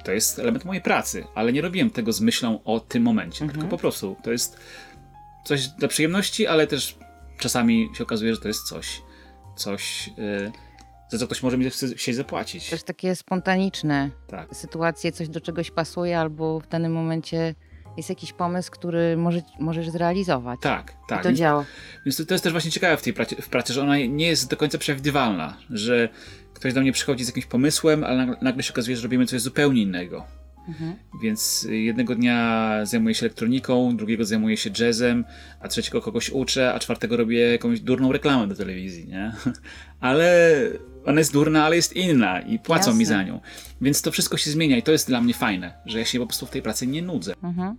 [0.06, 3.60] to jest element mojej pracy, ale nie robiłem tego z myślą o tym momencie, mhm.
[3.60, 4.56] tylko po prostu to jest
[5.44, 6.98] coś dla przyjemności, ale też
[7.38, 9.02] czasami się okazuje, że to jest coś,
[9.56, 10.52] coś, yy,
[11.08, 12.70] za co ktoś może mi chcieć zapłacić.
[12.70, 14.56] Też takie spontaniczne tak.
[14.56, 17.54] sytuacje, coś do czegoś pasuje, albo w danym momencie
[17.96, 20.60] jest jakiś pomysł, który może, możesz zrealizować.
[20.60, 21.20] Tak, tak.
[21.20, 21.64] I to więc, działa.
[22.04, 24.26] Więc to, to, jest też właśnie ciekawe w tej pracy, w pracy, że ona nie
[24.26, 26.08] jest do końca przewidywalna, że
[26.56, 29.82] ktoś do mnie przychodzi z jakimś pomysłem, ale nagle się okazuje, że robimy coś zupełnie
[29.82, 30.24] innego.
[30.68, 30.96] Mhm.
[31.22, 35.24] Więc jednego dnia zajmuję się elektroniką, drugiego zajmuję się jazzem,
[35.60, 39.32] a trzeciego kogoś uczę, a czwartego robię jakąś durną reklamę do telewizji, nie?
[40.00, 40.56] Ale
[41.06, 42.98] ona jest durna, ale jest inna i płacą Jasne.
[42.98, 43.40] mi za nią.
[43.80, 46.26] Więc to wszystko się zmienia i to jest dla mnie fajne, że ja się po
[46.26, 47.34] prostu w tej pracy nie nudzę.
[47.42, 47.76] Mhm.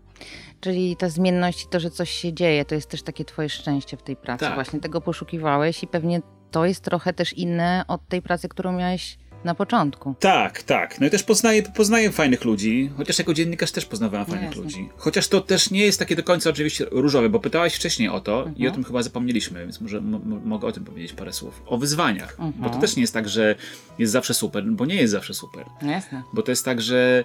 [0.60, 3.98] Czyli ta zmienność i to, że coś się dzieje, to jest też takie twoje szczęście
[3.98, 4.46] w tej pracy.
[4.46, 4.54] Tak.
[4.54, 9.18] Właśnie tego poszukiwałeś i pewnie to jest trochę też inne od tej pracy, którą miałeś
[9.44, 10.16] na początku.
[10.20, 11.00] Tak, tak.
[11.00, 14.90] No i też poznaję, poznaję fajnych ludzi, chociaż jako dziennikarz też poznawałem no fajnych ludzi.
[14.98, 18.38] Chociaż to też nie jest takie do końca oczywiście różowe, bo pytałaś wcześniej o to
[18.38, 18.58] mhm.
[18.58, 20.02] i o tym chyba zapomnieliśmy, więc może
[20.46, 21.62] mogę o tym powiedzieć parę słów.
[21.66, 22.52] O wyzwaniach, mhm.
[22.52, 22.82] bo to mhm.
[22.82, 23.56] też nie jest tak, że
[24.00, 25.66] jest zawsze super, bo nie jest zawsze super.
[25.82, 26.24] No jasne.
[26.34, 27.24] Bo to jest tak, że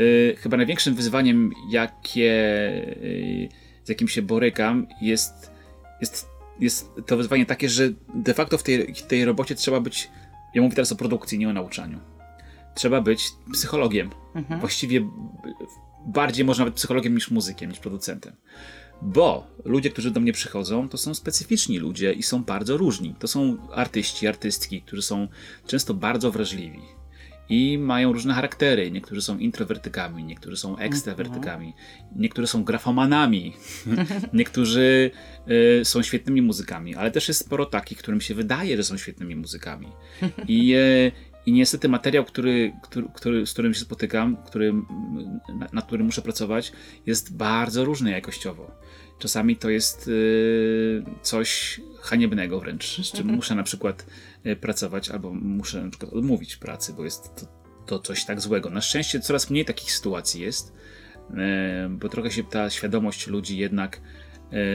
[0.00, 2.32] y, chyba największym wyzwaniem, jakie,
[3.02, 3.48] y,
[3.84, 5.50] z jakim się borykam, jest,
[6.00, 6.28] jest,
[6.60, 10.10] jest to wyzwanie takie, że de facto w tej, tej robocie trzeba być
[10.54, 12.00] ja mówię teraz o produkcji, nie o nauczaniu.
[12.74, 14.10] Trzeba być psychologiem.
[14.34, 14.60] Mhm.
[14.60, 15.10] Właściwie
[16.06, 18.32] bardziej może nawet psychologiem niż muzykiem, niż producentem.
[19.02, 23.14] Bo ludzie, którzy do mnie przychodzą, to są specyficzni ludzie i są bardzo różni.
[23.18, 25.28] To są artyści, artystki, którzy są
[25.66, 26.99] często bardzo wrażliwi
[27.50, 28.90] i mają różne charaktery.
[28.90, 31.74] Niektórzy są introwertykami, niektórzy są ekstrawertykami,
[32.16, 33.52] niektórzy są grafomanami,
[34.32, 35.10] niektórzy
[35.80, 39.36] y, są świetnymi muzykami, ale też jest sporo takich, którym się wydaje, że są świetnymi
[39.36, 39.88] muzykami.
[40.48, 41.12] I, y,
[41.46, 44.72] i niestety materiał, który, który, który, z którym się spotykam, który,
[45.58, 46.72] na, nad którym muszę pracować,
[47.06, 48.70] jest bardzo różny jakościowo.
[49.18, 54.06] Czasami to jest y, coś haniebnego wręcz, z czym muszę na przykład
[54.60, 57.46] pracować, albo muszę na przykład odmówić pracy, bo jest to,
[57.86, 58.70] to coś tak złego.
[58.70, 60.72] Na szczęście coraz mniej takich sytuacji jest,
[61.30, 61.34] y,
[61.88, 64.00] bo trochę się ta świadomość ludzi jednak e,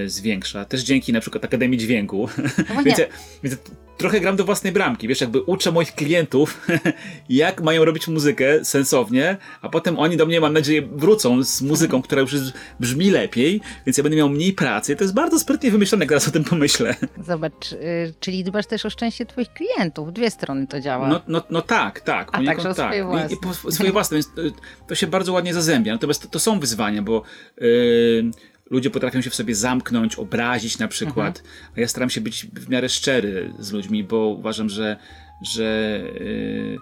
[0.06, 0.66] zwiększa.
[0.66, 2.30] Też dzięki na przykład Akademii Dźwięku.
[2.76, 3.06] No więc, ja,
[3.44, 3.58] więc
[3.98, 6.68] trochę gram do własnej bramki, wiesz, jakby uczę moich klientów,
[7.30, 12.02] jak mają robić muzykę sensownie, a potem oni do mnie, mam nadzieję, wrócą z muzyką,
[12.02, 12.36] która już
[12.80, 14.96] brzmi lepiej, więc ja będę miał mniej pracy.
[14.96, 16.96] To jest bardzo sprytnie wymyślone, jak teraz o tym pomyślę.
[17.28, 20.14] Zobacz, y, czyli dbasz też o szczęście twoich klientów.
[20.14, 21.08] Dwie strony to działa.
[21.08, 22.30] No, no, no tak, tak.
[22.32, 22.76] A także tak.
[22.76, 23.36] swoje własne.
[23.36, 24.52] I, i swoje własne, więc y,
[24.88, 25.94] to się bardzo ładnie zazębia.
[25.94, 27.24] Natomiast to, to są wyzwania, bo
[27.58, 28.32] yy,
[28.70, 31.74] ludzie potrafią się w sobie zamknąć, obrazić na przykład, mhm.
[31.78, 34.98] a ja staram się być w miarę szczery z ludźmi, bo uważam, że,
[35.42, 36.78] że yy,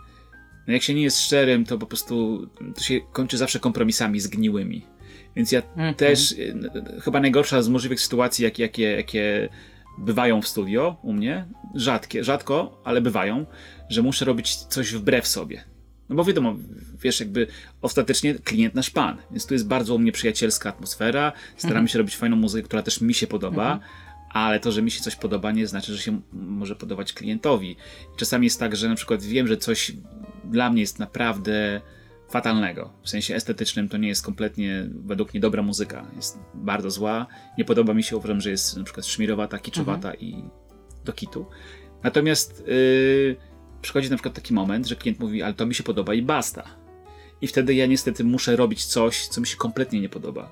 [0.67, 4.85] no jak się nie jest szczerym, to po prostu to się kończy zawsze kompromisami zgniłymi.
[5.35, 5.95] Więc ja mhm.
[5.95, 9.49] też, yy, chyba najgorsza z możliwych sytuacji, jakie, jakie, jakie
[9.97, 13.45] bywają w studio u mnie, rzadkie, rzadko, ale bywają,
[13.89, 15.72] że muszę robić coś wbrew sobie.
[16.13, 16.55] No bo wiadomo,
[17.01, 17.47] wiesz, jakby
[17.81, 21.87] ostatecznie klient nasz pan, więc tu jest bardzo u mnie przyjacielska atmosfera, staramy mhm.
[21.87, 23.91] się robić fajną muzykę, która też mi się podoba, mhm.
[24.29, 27.75] ale to, że mi się coś podoba nie znaczy, że się może podobać klientowi.
[28.17, 29.91] Czasami jest tak, że na przykład wiem, że coś
[30.43, 31.81] dla mnie jest naprawdę
[32.29, 32.93] fatalnego.
[33.03, 36.05] W sensie estetycznym to nie jest kompletnie według mnie dobra muzyka.
[36.15, 37.27] Jest bardzo zła.
[37.57, 40.19] Nie podoba mi się, uważam, że jest na przykład szmirowata, kiczowata mhm.
[40.19, 40.43] i
[41.05, 41.45] do kitu.
[42.03, 43.52] Natomiast yy,
[43.83, 46.63] przychodzi na przykład taki moment, że klient mówi, ale to mi się podoba i basta.
[47.41, 50.49] I wtedy ja niestety muszę robić coś, co mi się kompletnie nie podoba.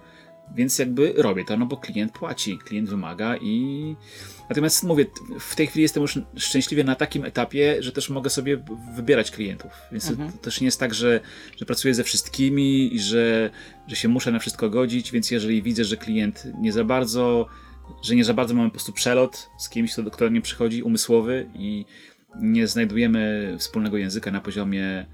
[0.56, 3.96] Więc jakby robię to, no bo klient płaci, klient wymaga i.
[4.50, 5.06] Natomiast mówię,
[5.39, 8.63] w tej chwili jestem już szczęśliwie na takim etapie, że też mogę sobie
[8.96, 9.72] wybierać klientów.
[9.91, 10.32] Więc mhm.
[10.32, 11.20] to też nie jest tak, że,
[11.58, 13.50] że pracuję ze wszystkimi i że,
[13.88, 15.12] że się muszę na wszystko godzić.
[15.12, 17.48] Więc jeżeli widzę, że klient nie za bardzo,
[18.04, 21.50] że nie za bardzo mamy po prostu przelot z kimś, kto, kto nie przychodzi, umysłowy
[21.54, 21.86] i
[22.36, 25.06] nie znajdujemy wspólnego języka na poziomie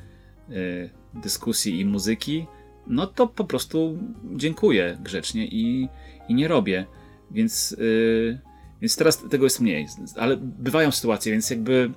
[0.50, 2.46] y, dyskusji i muzyki,
[2.88, 3.98] no to po prostu
[4.36, 5.90] dziękuję grzecznie i,
[6.30, 6.86] i nie robię.
[7.32, 8.40] Więc, y,
[8.82, 11.92] więc teraz tego jest mniej, ale bywają sytuacje, więc jakby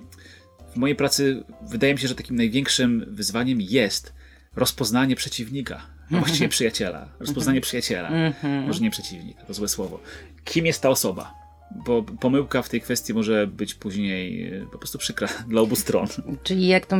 [0.72, 4.14] w mojej pracy wydaje mi się, że takim największym wyzwaniem jest
[4.56, 7.08] rozpoznanie przeciwnika, a właściwie przyjaciela.
[7.20, 8.66] Rozpoznanie przyjaciela, mhm.
[8.66, 10.00] może nie przeciwnika, to złe słowo.
[10.44, 11.34] Kim jest ta osoba?
[11.70, 16.06] Bo pomyłka w tej kwestii może być później e, po prostu przykra dla obu stron.
[16.42, 16.96] Czyli jak to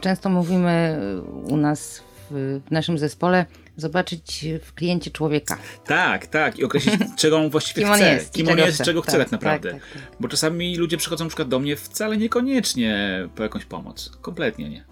[0.00, 1.00] często mówimy
[1.44, 5.58] u nas w, w naszym zespole, zobaczyć w kliencie człowieka.
[5.86, 6.58] Tak, tak.
[6.58, 8.04] I określić, czego on właściwie kim chce.
[8.08, 8.84] On jest, kim on jest, chce.
[8.84, 9.72] czego chce tak, tak naprawdę.
[9.72, 13.64] Tak, tak, tak, Bo czasami ludzie przychodzą na przykład do mnie wcale niekoniecznie po jakąś
[13.64, 14.10] pomoc.
[14.20, 14.84] Kompletnie nie.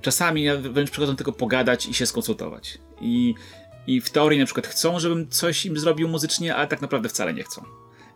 [0.00, 2.78] Czasami wręcz przychodzą tylko pogadać i się skonsultować.
[3.00, 3.34] I,
[3.86, 7.34] I w teorii na przykład chcą, żebym coś im zrobił muzycznie, ale tak naprawdę wcale
[7.34, 7.64] nie chcą.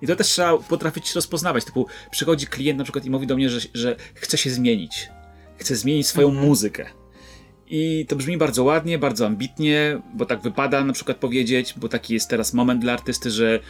[0.03, 1.65] I to też trzeba potrafić rozpoznawać.
[1.65, 5.11] Typu, przychodzi klient na przykład i mówi do mnie, że, że chce się zmienić.
[5.57, 6.47] Chce zmienić swoją mhm.
[6.47, 6.87] muzykę.
[7.67, 12.15] I to brzmi bardzo ładnie, bardzo ambitnie, bo tak wypada na przykład powiedzieć, bo taki
[12.15, 13.61] jest teraz moment dla artysty, że,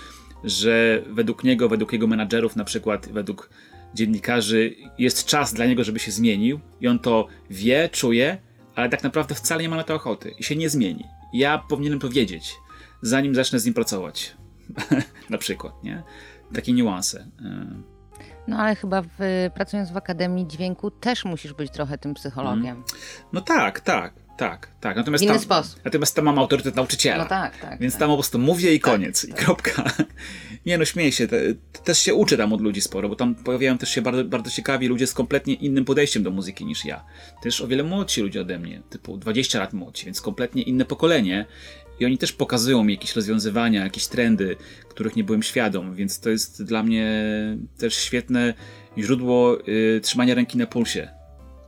[0.45, 3.51] że według niego, według jego menadżerów na przykład, według
[3.95, 8.39] dziennikarzy jest czas dla niego, żeby się zmienił i on to wie, czuje,
[8.75, 11.05] ale tak naprawdę wcale nie ma na to ochoty i się nie zmieni.
[11.33, 12.55] Ja powinienem to wiedzieć,
[13.03, 14.37] zanim zacznę z nim pracować.
[15.31, 16.03] na przykład, nie?
[16.55, 17.21] Takie niuanse.
[17.41, 17.93] Y.
[18.49, 22.77] No ale chyba w, pracując w Akademii Dźwięku też musisz być trochę tym psychologiem.
[22.77, 22.85] Mm.
[23.33, 24.97] No tak, tak, tak, tak.
[24.97, 25.81] Natomiast w inny tam, sposób.
[25.85, 27.23] Natomiast tam mam autorytet nauczyciela.
[27.23, 27.81] No tak, tak.
[27.81, 28.01] Więc tak.
[28.01, 29.21] tam po prostu mówię i tak, koniec.
[29.21, 29.85] Tak, I kropka.
[30.67, 31.29] Nie no, śmieję się.
[31.29, 31.37] Te,
[31.85, 34.89] też się uczę tam od ludzi sporo, bo tam pojawiają też się bardzo, bardzo ciekawi
[34.89, 37.05] ludzie z kompletnie innym podejściem do muzyki niż ja.
[37.43, 41.47] Też o wiele młodsi ludzie ode mnie, typu 20 lat młodsi, więc kompletnie inne pokolenie.
[42.03, 44.57] I oni też pokazują mi jakieś rozwiązywania, jakieś trendy,
[44.89, 47.07] których nie byłem świadom, więc to jest dla mnie
[47.79, 48.55] też świetne
[48.99, 51.09] źródło y, trzymania ręki na pulsie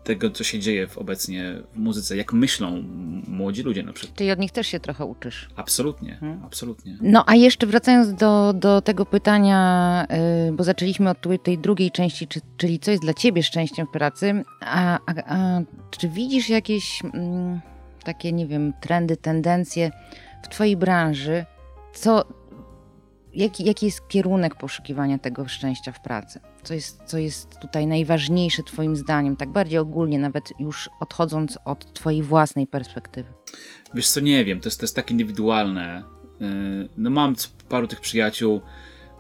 [0.05, 2.85] tego, co się dzieje w, obecnie w muzyce, jak myślą
[3.29, 4.19] młodzi ludzie na przykład.
[4.19, 5.49] Ty od nich też się trochę uczysz.
[5.57, 6.45] Absolutnie, hmm?
[6.45, 6.99] absolutnie.
[7.01, 10.07] No a jeszcze wracając do, do tego pytania,
[10.47, 13.91] yy, bo zaczęliśmy od tej drugiej części, czy, czyli co jest dla ciebie szczęściem w
[13.91, 15.61] pracy, a, a, a
[15.99, 17.61] czy widzisz jakieś mm,
[18.05, 19.91] takie, nie wiem, trendy, tendencje
[20.43, 21.45] w twojej branży,
[21.95, 22.25] co
[23.35, 26.41] jaki, jaki jest kierunek poszukiwania tego szczęścia w pracy?
[26.63, 31.93] Co jest, co jest tutaj najważniejsze Twoim zdaniem, tak bardziej ogólnie, nawet już odchodząc od
[31.93, 33.29] Twojej własnej perspektywy?
[33.95, 36.03] Wiesz co, nie wiem, to jest, to jest tak indywidualne.
[36.41, 37.35] Y, no mam
[37.69, 38.61] paru tych przyjaciół,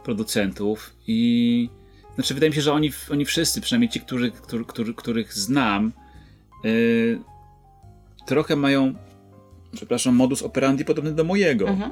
[0.05, 1.71] producentów i
[2.15, 4.33] znaczy wydaje mi się, że oni, oni wszyscy, przynajmniej ci, którzy,
[4.67, 5.93] którzy, których znam,
[6.65, 7.21] yy,
[8.27, 8.95] trochę mają,
[9.73, 11.69] przepraszam, modus operandi podobny do mojego.
[11.69, 11.91] Mhm.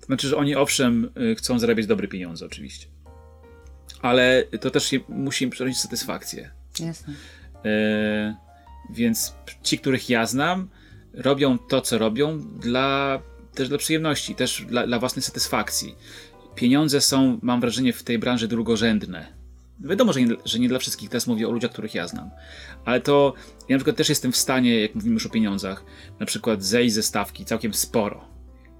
[0.00, 2.86] To znaczy, że oni owszem y, chcą zarabiać dobre pieniądze, oczywiście.
[4.02, 6.50] Ale to też musi im przynosić satysfakcję.
[6.80, 7.14] Jasne.
[7.64, 8.36] E,
[8.90, 10.68] więc ci, których ja znam,
[11.14, 13.20] robią to, co robią dla,
[13.54, 15.94] też dla przyjemności, też dla, dla własnej satysfakcji.
[16.54, 19.41] pieniądze są, mam wrażenie, w tej branży drugorzędne.
[19.84, 22.30] Wiadomo, że nie, że nie dla wszystkich, teraz mówię o ludziach, których ja znam.
[22.84, 23.34] Ale to
[23.68, 25.84] ja na przykład też jestem w stanie, jak mówimy już o pieniądzach,
[26.20, 28.24] na przykład zejść ze stawki całkiem sporo.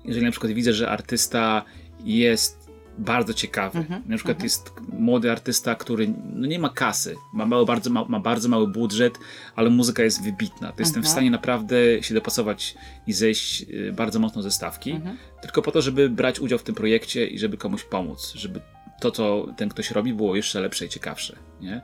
[0.04, 1.64] Jeżeli na przykład widzę, że artysta
[2.04, 2.62] jest
[2.98, 3.78] bardzo ciekawy.
[3.78, 4.44] Mhm, na przykład mhm.
[4.44, 9.18] jest młody artysta, który no nie ma kasy, ma, bardzo, ma, ma, bardzo mały budżet,
[9.56, 10.72] ale muzyka jest wybitna.
[10.72, 11.12] To jestem w mhm.
[11.12, 12.74] stanie naprawdę się dopasować
[13.06, 15.00] i zejść y, bardzo mocno ze stawki,
[15.42, 18.60] tylko po to, żeby brać udział w tym projekcie i żeby komuś pomóc, żeby
[19.02, 21.36] to, co ten ktoś robi, było jeszcze lepsze i ciekawsze.
[21.60, 21.80] Nie?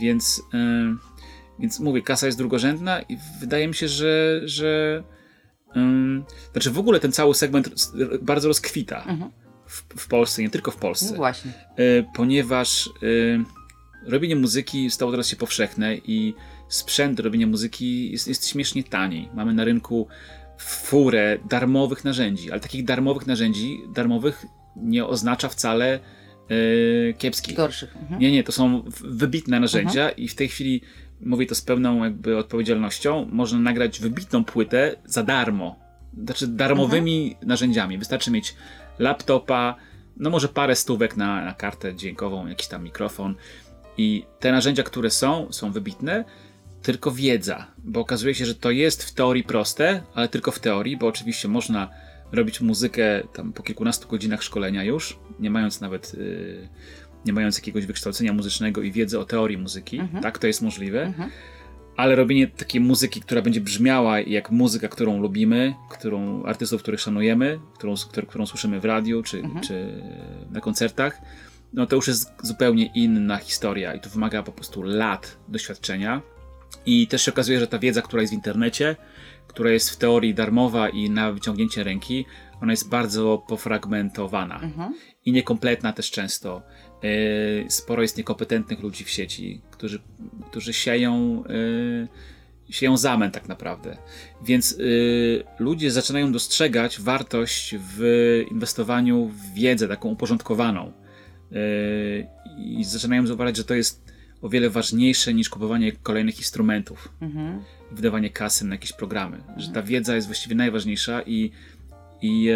[0.00, 0.96] Więc, yy,
[1.58, 5.02] więc mówię, kasa jest drugorzędna i wydaje mi się, że, że
[5.76, 5.82] yy,
[6.52, 7.70] znaczy w ogóle ten cały segment
[8.22, 9.04] bardzo rozkwita.
[9.04, 9.30] Mhm
[9.66, 11.10] w, w Polsce, nie tylko w Polsce.
[11.10, 11.52] No właśnie.
[11.78, 12.90] Y, ponieważ
[14.06, 16.34] robienie muzyki stało teraz się powszechne i
[16.68, 19.28] sprzęt do robienia muzyki jest, jest śmiesznie tani.
[19.34, 20.08] Mamy na rynku
[20.58, 24.46] furę darmowych narzędzi, ale takich darmowych narzędzi, darmowych
[24.76, 26.00] nie oznacza wcale
[26.48, 27.56] yy, kiepskich.
[27.56, 27.96] Gorszych.
[27.96, 28.20] Mhm.
[28.20, 30.16] Nie, nie, to są wybitne narzędzia mhm.
[30.16, 30.80] i w tej chwili
[31.20, 35.78] mówię to z pełną jakby odpowiedzialnością, można nagrać wybitną płytę za darmo.
[36.24, 37.48] Znaczy darmowymi mhm.
[37.48, 37.98] narzędziami.
[37.98, 38.54] Wystarczy mieć
[38.98, 39.76] laptopa,
[40.16, 43.34] no może parę stówek na, na kartę dźwiękową, jakiś tam mikrofon.
[43.96, 46.24] I te narzędzia, które są, są wybitne,
[46.82, 50.96] tylko wiedza, bo okazuje się, że to jest w teorii proste, ale tylko w teorii,
[50.96, 51.90] bo oczywiście można
[52.32, 56.68] robić muzykę tam po kilkunastu godzinach szkolenia już, nie mając nawet yy,
[57.26, 60.22] nie mając jakiegoś wykształcenia muzycznego i wiedzy o teorii muzyki, mhm.
[60.22, 61.02] tak, to jest możliwe.
[61.02, 61.30] Mhm
[61.96, 67.60] ale robienie takiej muzyki, która będzie brzmiała jak muzyka, którą lubimy, którą artystów, których szanujemy,
[67.74, 67.94] którą,
[68.28, 69.60] którą słyszymy w radiu czy, mhm.
[69.64, 70.02] czy
[70.50, 71.20] na koncertach,
[71.72, 76.22] no to już jest zupełnie inna historia i to wymaga po prostu lat doświadczenia.
[76.86, 78.96] I też się okazuje, że ta wiedza, która jest w internecie,
[79.46, 82.24] która jest w teorii darmowa i na wyciągnięcie ręki,
[82.62, 84.94] ona jest bardzo pofragmentowana mhm.
[85.24, 86.62] i niekompletna też często.
[87.02, 90.00] E, sporo jest niekompetentnych ludzi w sieci, którzy,
[90.50, 91.44] którzy sieją,
[92.68, 93.96] e, sieją zamęt tak naprawdę.
[94.44, 94.76] Więc e,
[95.62, 100.92] ludzie zaczynają dostrzegać wartość w inwestowaniu w wiedzę taką uporządkowaną
[102.58, 104.03] i zaczynają zauważyć, że to jest
[104.44, 107.62] o wiele ważniejsze niż kupowanie kolejnych instrumentów, mhm.
[107.90, 109.36] wydawanie kasy na jakieś programy.
[109.36, 109.60] Mhm.
[109.60, 111.50] Że ta wiedza jest właściwie najważniejsza i,
[112.22, 112.48] i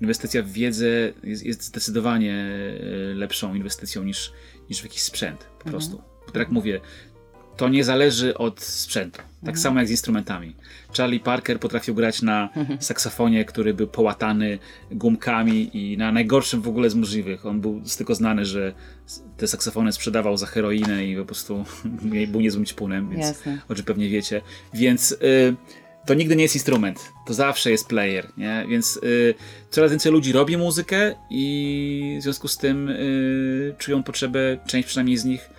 [0.00, 0.86] inwestycja w wiedzę
[1.24, 4.32] jest, jest zdecydowanie e, lepszą inwestycją niż,
[4.70, 5.70] niż w jakiś sprzęt po mhm.
[5.70, 6.02] prostu.
[6.26, 6.80] Tak jak mówię,
[7.58, 9.16] to nie zależy od sprzętu.
[9.16, 9.58] Tak mhm.
[9.58, 10.54] samo jak z instrumentami.
[10.96, 12.82] Charlie Parker potrafił grać na mhm.
[12.82, 14.58] saksofonie, który był połatany
[14.90, 17.46] gumkami i na najgorszym w ogóle z możliwych.
[17.46, 18.72] On był tylko znany, że
[19.36, 21.64] te saksofony sprzedawał za heroinę i po prostu
[22.32, 23.58] był niezłym ćpunem, więc Jasne.
[23.68, 24.40] o czym pewnie wiecie.
[24.74, 25.12] Więc...
[25.12, 25.56] Y
[26.06, 28.66] to nigdy nie jest instrument, to zawsze jest player, nie?
[28.68, 29.34] Więc y,
[29.70, 35.16] coraz więcej ludzi robi muzykę i w związku z tym y, czują potrzebę, część przynajmniej
[35.16, 35.50] z nich,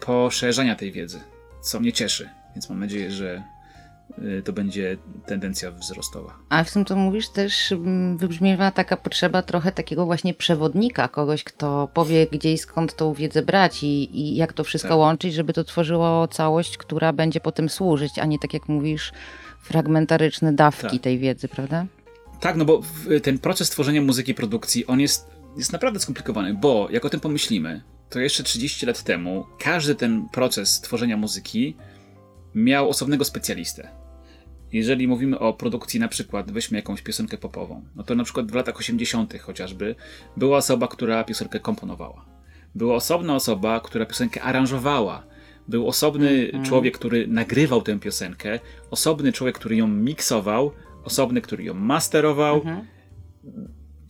[0.00, 1.20] poszerzania tej wiedzy,
[1.60, 2.28] co mnie cieszy.
[2.54, 3.42] Więc mam nadzieję, że
[4.18, 6.36] y, to będzie tendencja wzrostowa.
[6.48, 11.44] A w tym, co mówisz, też mm, wybrzmiewa taka potrzeba trochę takiego właśnie przewodnika, kogoś,
[11.44, 14.98] kto powie, gdzie i skąd tą wiedzę brać i, i jak to wszystko tak.
[14.98, 19.12] łączyć, żeby to tworzyło całość, która będzie potem służyć, a nie tak jak mówisz,
[19.60, 21.02] fragmentaryczne dawki tak.
[21.02, 21.86] tej wiedzy, prawda?
[22.40, 22.82] Tak, no bo
[23.22, 27.82] ten proces tworzenia muzyki, produkcji, on jest, jest naprawdę skomplikowany, bo jak o tym pomyślimy,
[28.10, 31.76] to jeszcze 30 lat temu każdy ten proces tworzenia muzyki
[32.54, 33.88] miał osobnego specjalistę.
[34.72, 38.54] Jeżeli mówimy o produkcji, na przykład weźmy jakąś piosenkę popową, no to na przykład w
[38.54, 39.38] latach 80.
[39.40, 39.94] chociażby
[40.36, 42.24] była osoba, która piosenkę komponowała.
[42.74, 45.28] Była osobna osoba, która piosenkę aranżowała
[45.68, 46.68] był osobny mm -hmm.
[46.68, 48.58] człowiek, który nagrywał tę piosenkę,
[48.90, 50.72] osobny człowiek, który ją miksował,
[51.04, 52.62] osobny, który ją masterował.
[52.62, 52.84] Mm -hmm.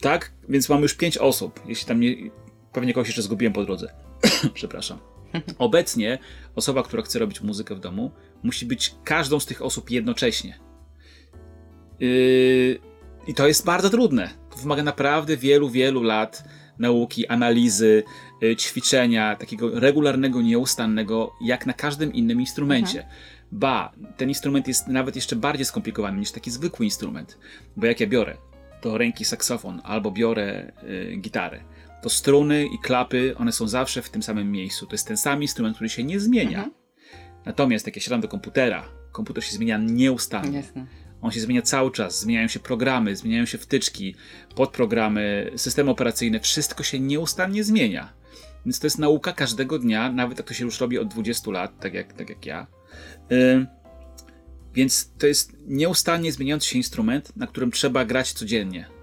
[0.01, 0.33] Tak?
[0.49, 1.61] Więc mamy już pięć osób.
[1.67, 2.15] Jeśli tam nie.
[2.79, 3.95] Pewnie kogoś jeszcze zgubiłem po drodze.
[4.55, 4.99] Przepraszam.
[5.59, 6.19] Obecnie
[6.55, 8.11] osoba, która chce robić muzykę w domu,
[8.43, 10.59] musi być każdą z tych osób jednocześnie.
[12.01, 12.79] Yy,
[13.27, 14.31] I to jest bardzo trudne.
[14.51, 16.45] To wymaga naprawdę wielu, wielu lat
[16.79, 18.03] nauki, analizy,
[18.43, 22.99] y, ćwiczenia, takiego regularnego, nieustannego, jak na każdym innym instrumencie.
[22.99, 23.17] Mhm.
[23.53, 27.39] Ba, ten instrument jest nawet jeszcze bardziej skomplikowany niż taki zwykły instrument.
[27.77, 28.37] Bo jak ja biorę
[28.83, 31.61] do ręki saksofon albo biorę y, gitarę,
[32.03, 34.87] to struny i klapy, one są zawsze w tym samym miejscu.
[34.87, 36.59] To jest ten sam instrument, który się nie zmienia.
[36.59, 36.75] Mhm.
[37.47, 40.59] Natomiast jak ja siadam do komputera, komputer się zmienia nieustannie.
[40.59, 40.87] Jasne.
[41.21, 44.15] On się zmienia cały czas, zmieniają się programy, zmieniają się wtyczki,
[44.55, 48.13] podprogramy, systemy operacyjne, wszystko się nieustannie zmienia.
[48.67, 51.81] Więc to jest nauka każdego dnia, nawet jak to się już robi od 20 lat,
[51.81, 52.67] tak jak, tak jak ja.
[53.31, 53.67] Yy,
[54.75, 58.98] więc to jest nieustannie zmieniający się instrument, na którym trzeba grać codziennie.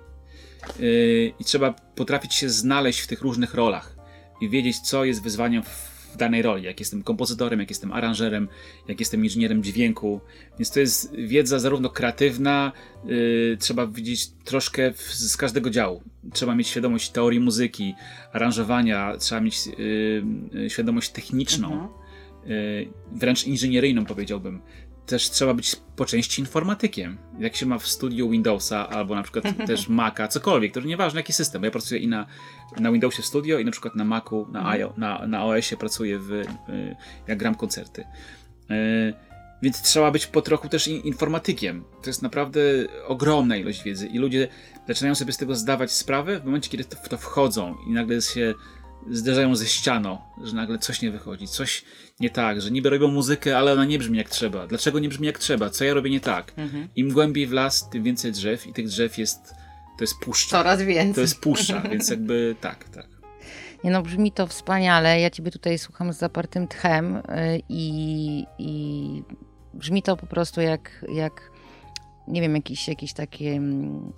[0.79, 3.95] Yy, i trzeba potrafić się znaleźć w tych różnych rolach
[4.41, 6.63] i wiedzieć, co jest wyzwaniem w danej roli.
[6.63, 8.47] Jak jestem kompozytorem, jak jestem aranżerem,
[8.87, 10.21] jak jestem inżynierem dźwięku.
[10.59, 12.71] Więc to jest wiedza zarówno kreatywna,
[13.05, 16.01] yy, trzeba widzieć troszkę w, z każdego działu.
[16.33, 17.95] Trzeba mieć świadomość teorii muzyki,
[18.33, 21.67] aranżowania, trzeba mieć yy, świadomość techniczną.
[21.71, 21.89] Mhm.
[22.45, 24.61] Yy, wręcz inżynieryjną powiedziałbym
[25.05, 27.17] też trzeba być po części informatykiem.
[27.39, 31.33] Jak się ma w studiu Windowsa albo na przykład też Maca, cokolwiek, to nieważne jaki
[31.33, 31.61] system.
[31.61, 32.25] Bo ja pracuję i na,
[32.79, 34.69] na Windowsie studio i na przykład na Macu, na.
[34.69, 36.45] IO, na, na OS-ie pracuję w, y,
[37.27, 38.01] jak gram koncerty.
[38.71, 39.13] Y,
[39.61, 41.83] więc trzeba być po trochu też informatykiem.
[42.01, 42.61] To jest naprawdę
[43.07, 44.47] ogromna ilość wiedzy i ludzie
[44.87, 48.53] zaczynają sobie z tego zdawać sprawę w momencie, kiedy w to wchodzą i nagle się
[49.09, 51.83] zderzają ze ścianą, że nagle coś nie wychodzi, coś
[52.19, 54.67] nie tak, że niby robią muzykę, ale ona nie brzmi jak trzeba.
[54.67, 55.69] Dlaczego nie brzmi jak trzeba?
[55.69, 56.53] Co ja robię nie tak?
[56.57, 56.87] Mhm.
[56.95, 59.53] Im głębiej w las, tym więcej drzew i tych drzew jest,
[59.97, 60.57] to jest puszcza.
[60.57, 61.15] Coraz więcej.
[61.15, 63.07] To jest puszcza, więc jakby tak, tak.
[63.83, 65.19] Nie no, brzmi to wspaniale.
[65.19, 67.21] Ja ciebie tutaj słucham z zapartym tchem y,
[67.69, 69.23] i, i
[69.73, 71.51] brzmi to po prostu jak, jak
[72.27, 74.11] nie wiem, jakiś, jakiś takie mm,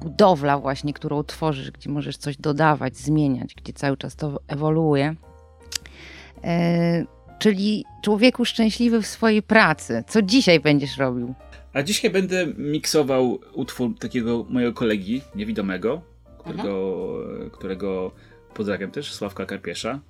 [0.00, 5.14] budowla właśnie, którą tworzysz, gdzie możesz coś dodawać, zmieniać, gdzie cały czas to ewoluuje.
[6.44, 7.04] E,
[7.38, 10.04] czyli człowieku szczęśliwy w swojej pracy.
[10.08, 11.34] Co dzisiaj będziesz robił?
[11.72, 16.02] A dzisiaj będę miksował utwór takiego mojego kolegi niewidomego,
[16.38, 17.06] którego,
[17.52, 18.12] którego
[18.54, 20.00] pozdrawiam też, Sławka Karpiesza.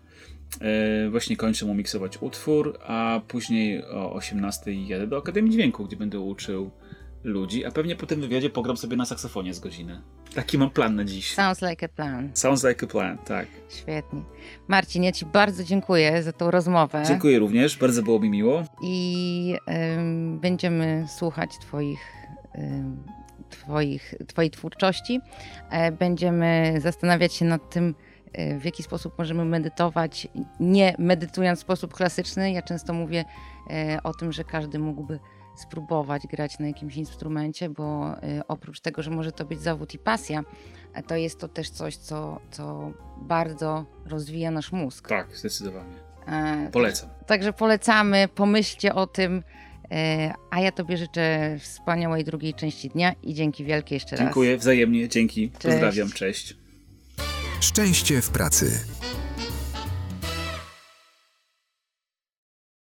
[0.60, 5.96] E, właśnie kończę mu miksować utwór, a później o 18 jadę do Akademii Dźwięku, gdzie
[5.96, 6.70] będę uczył
[7.24, 10.00] ludzi, a pewnie po tym wywiadzie pogram sobie na saksofonie z godziny.
[10.34, 11.34] Taki mam plan na dziś.
[11.34, 12.30] Sounds like a plan.
[12.34, 13.46] Sounds like a plan, tak.
[13.68, 14.22] Świetnie.
[14.68, 17.02] Marcin, ja Ci bardzo dziękuję za tą rozmowę.
[17.08, 18.64] Dziękuję również, bardzo było mi miło.
[18.82, 19.56] I
[20.40, 21.98] będziemy słuchać Twoich.
[23.50, 25.20] Twoich, twojej twórczości.
[25.70, 27.94] E, będziemy zastanawiać się nad tym,
[28.32, 30.28] e, w jaki sposób możemy medytować,
[30.60, 32.52] nie medytując w sposób klasyczny.
[32.52, 33.24] Ja często mówię
[33.70, 35.18] e, o tym, że każdy mógłby
[35.56, 39.98] spróbować grać na jakimś instrumencie, bo y, oprócz tego, że może to być zawód i
[39.98, 40.44] pasja,
[41.06, 42.92] to jest to też coś, co, co
[43.22, 45.08] bardzo rozwija nasz mózg.
[45.08, 45.94] Tak, zdecydowanie.
[46.26, 47.10] E, Polecam.
[47.26, 49.42] Także polecamy, pomyślcie o tym.
[49.90, 54.24] E, a ja Tobie życzę wspaniałej drugiej części dnia i dzięki wielkie jeszcze raz.
[54.24, 55.50] Dziękuję wzajemnie, dzięki.
[55.50, 55.62] Cześć.
[55.62, 56.56] Pozdrawiam, cześć.
[57.60, 58.80] Szczęście w pracy.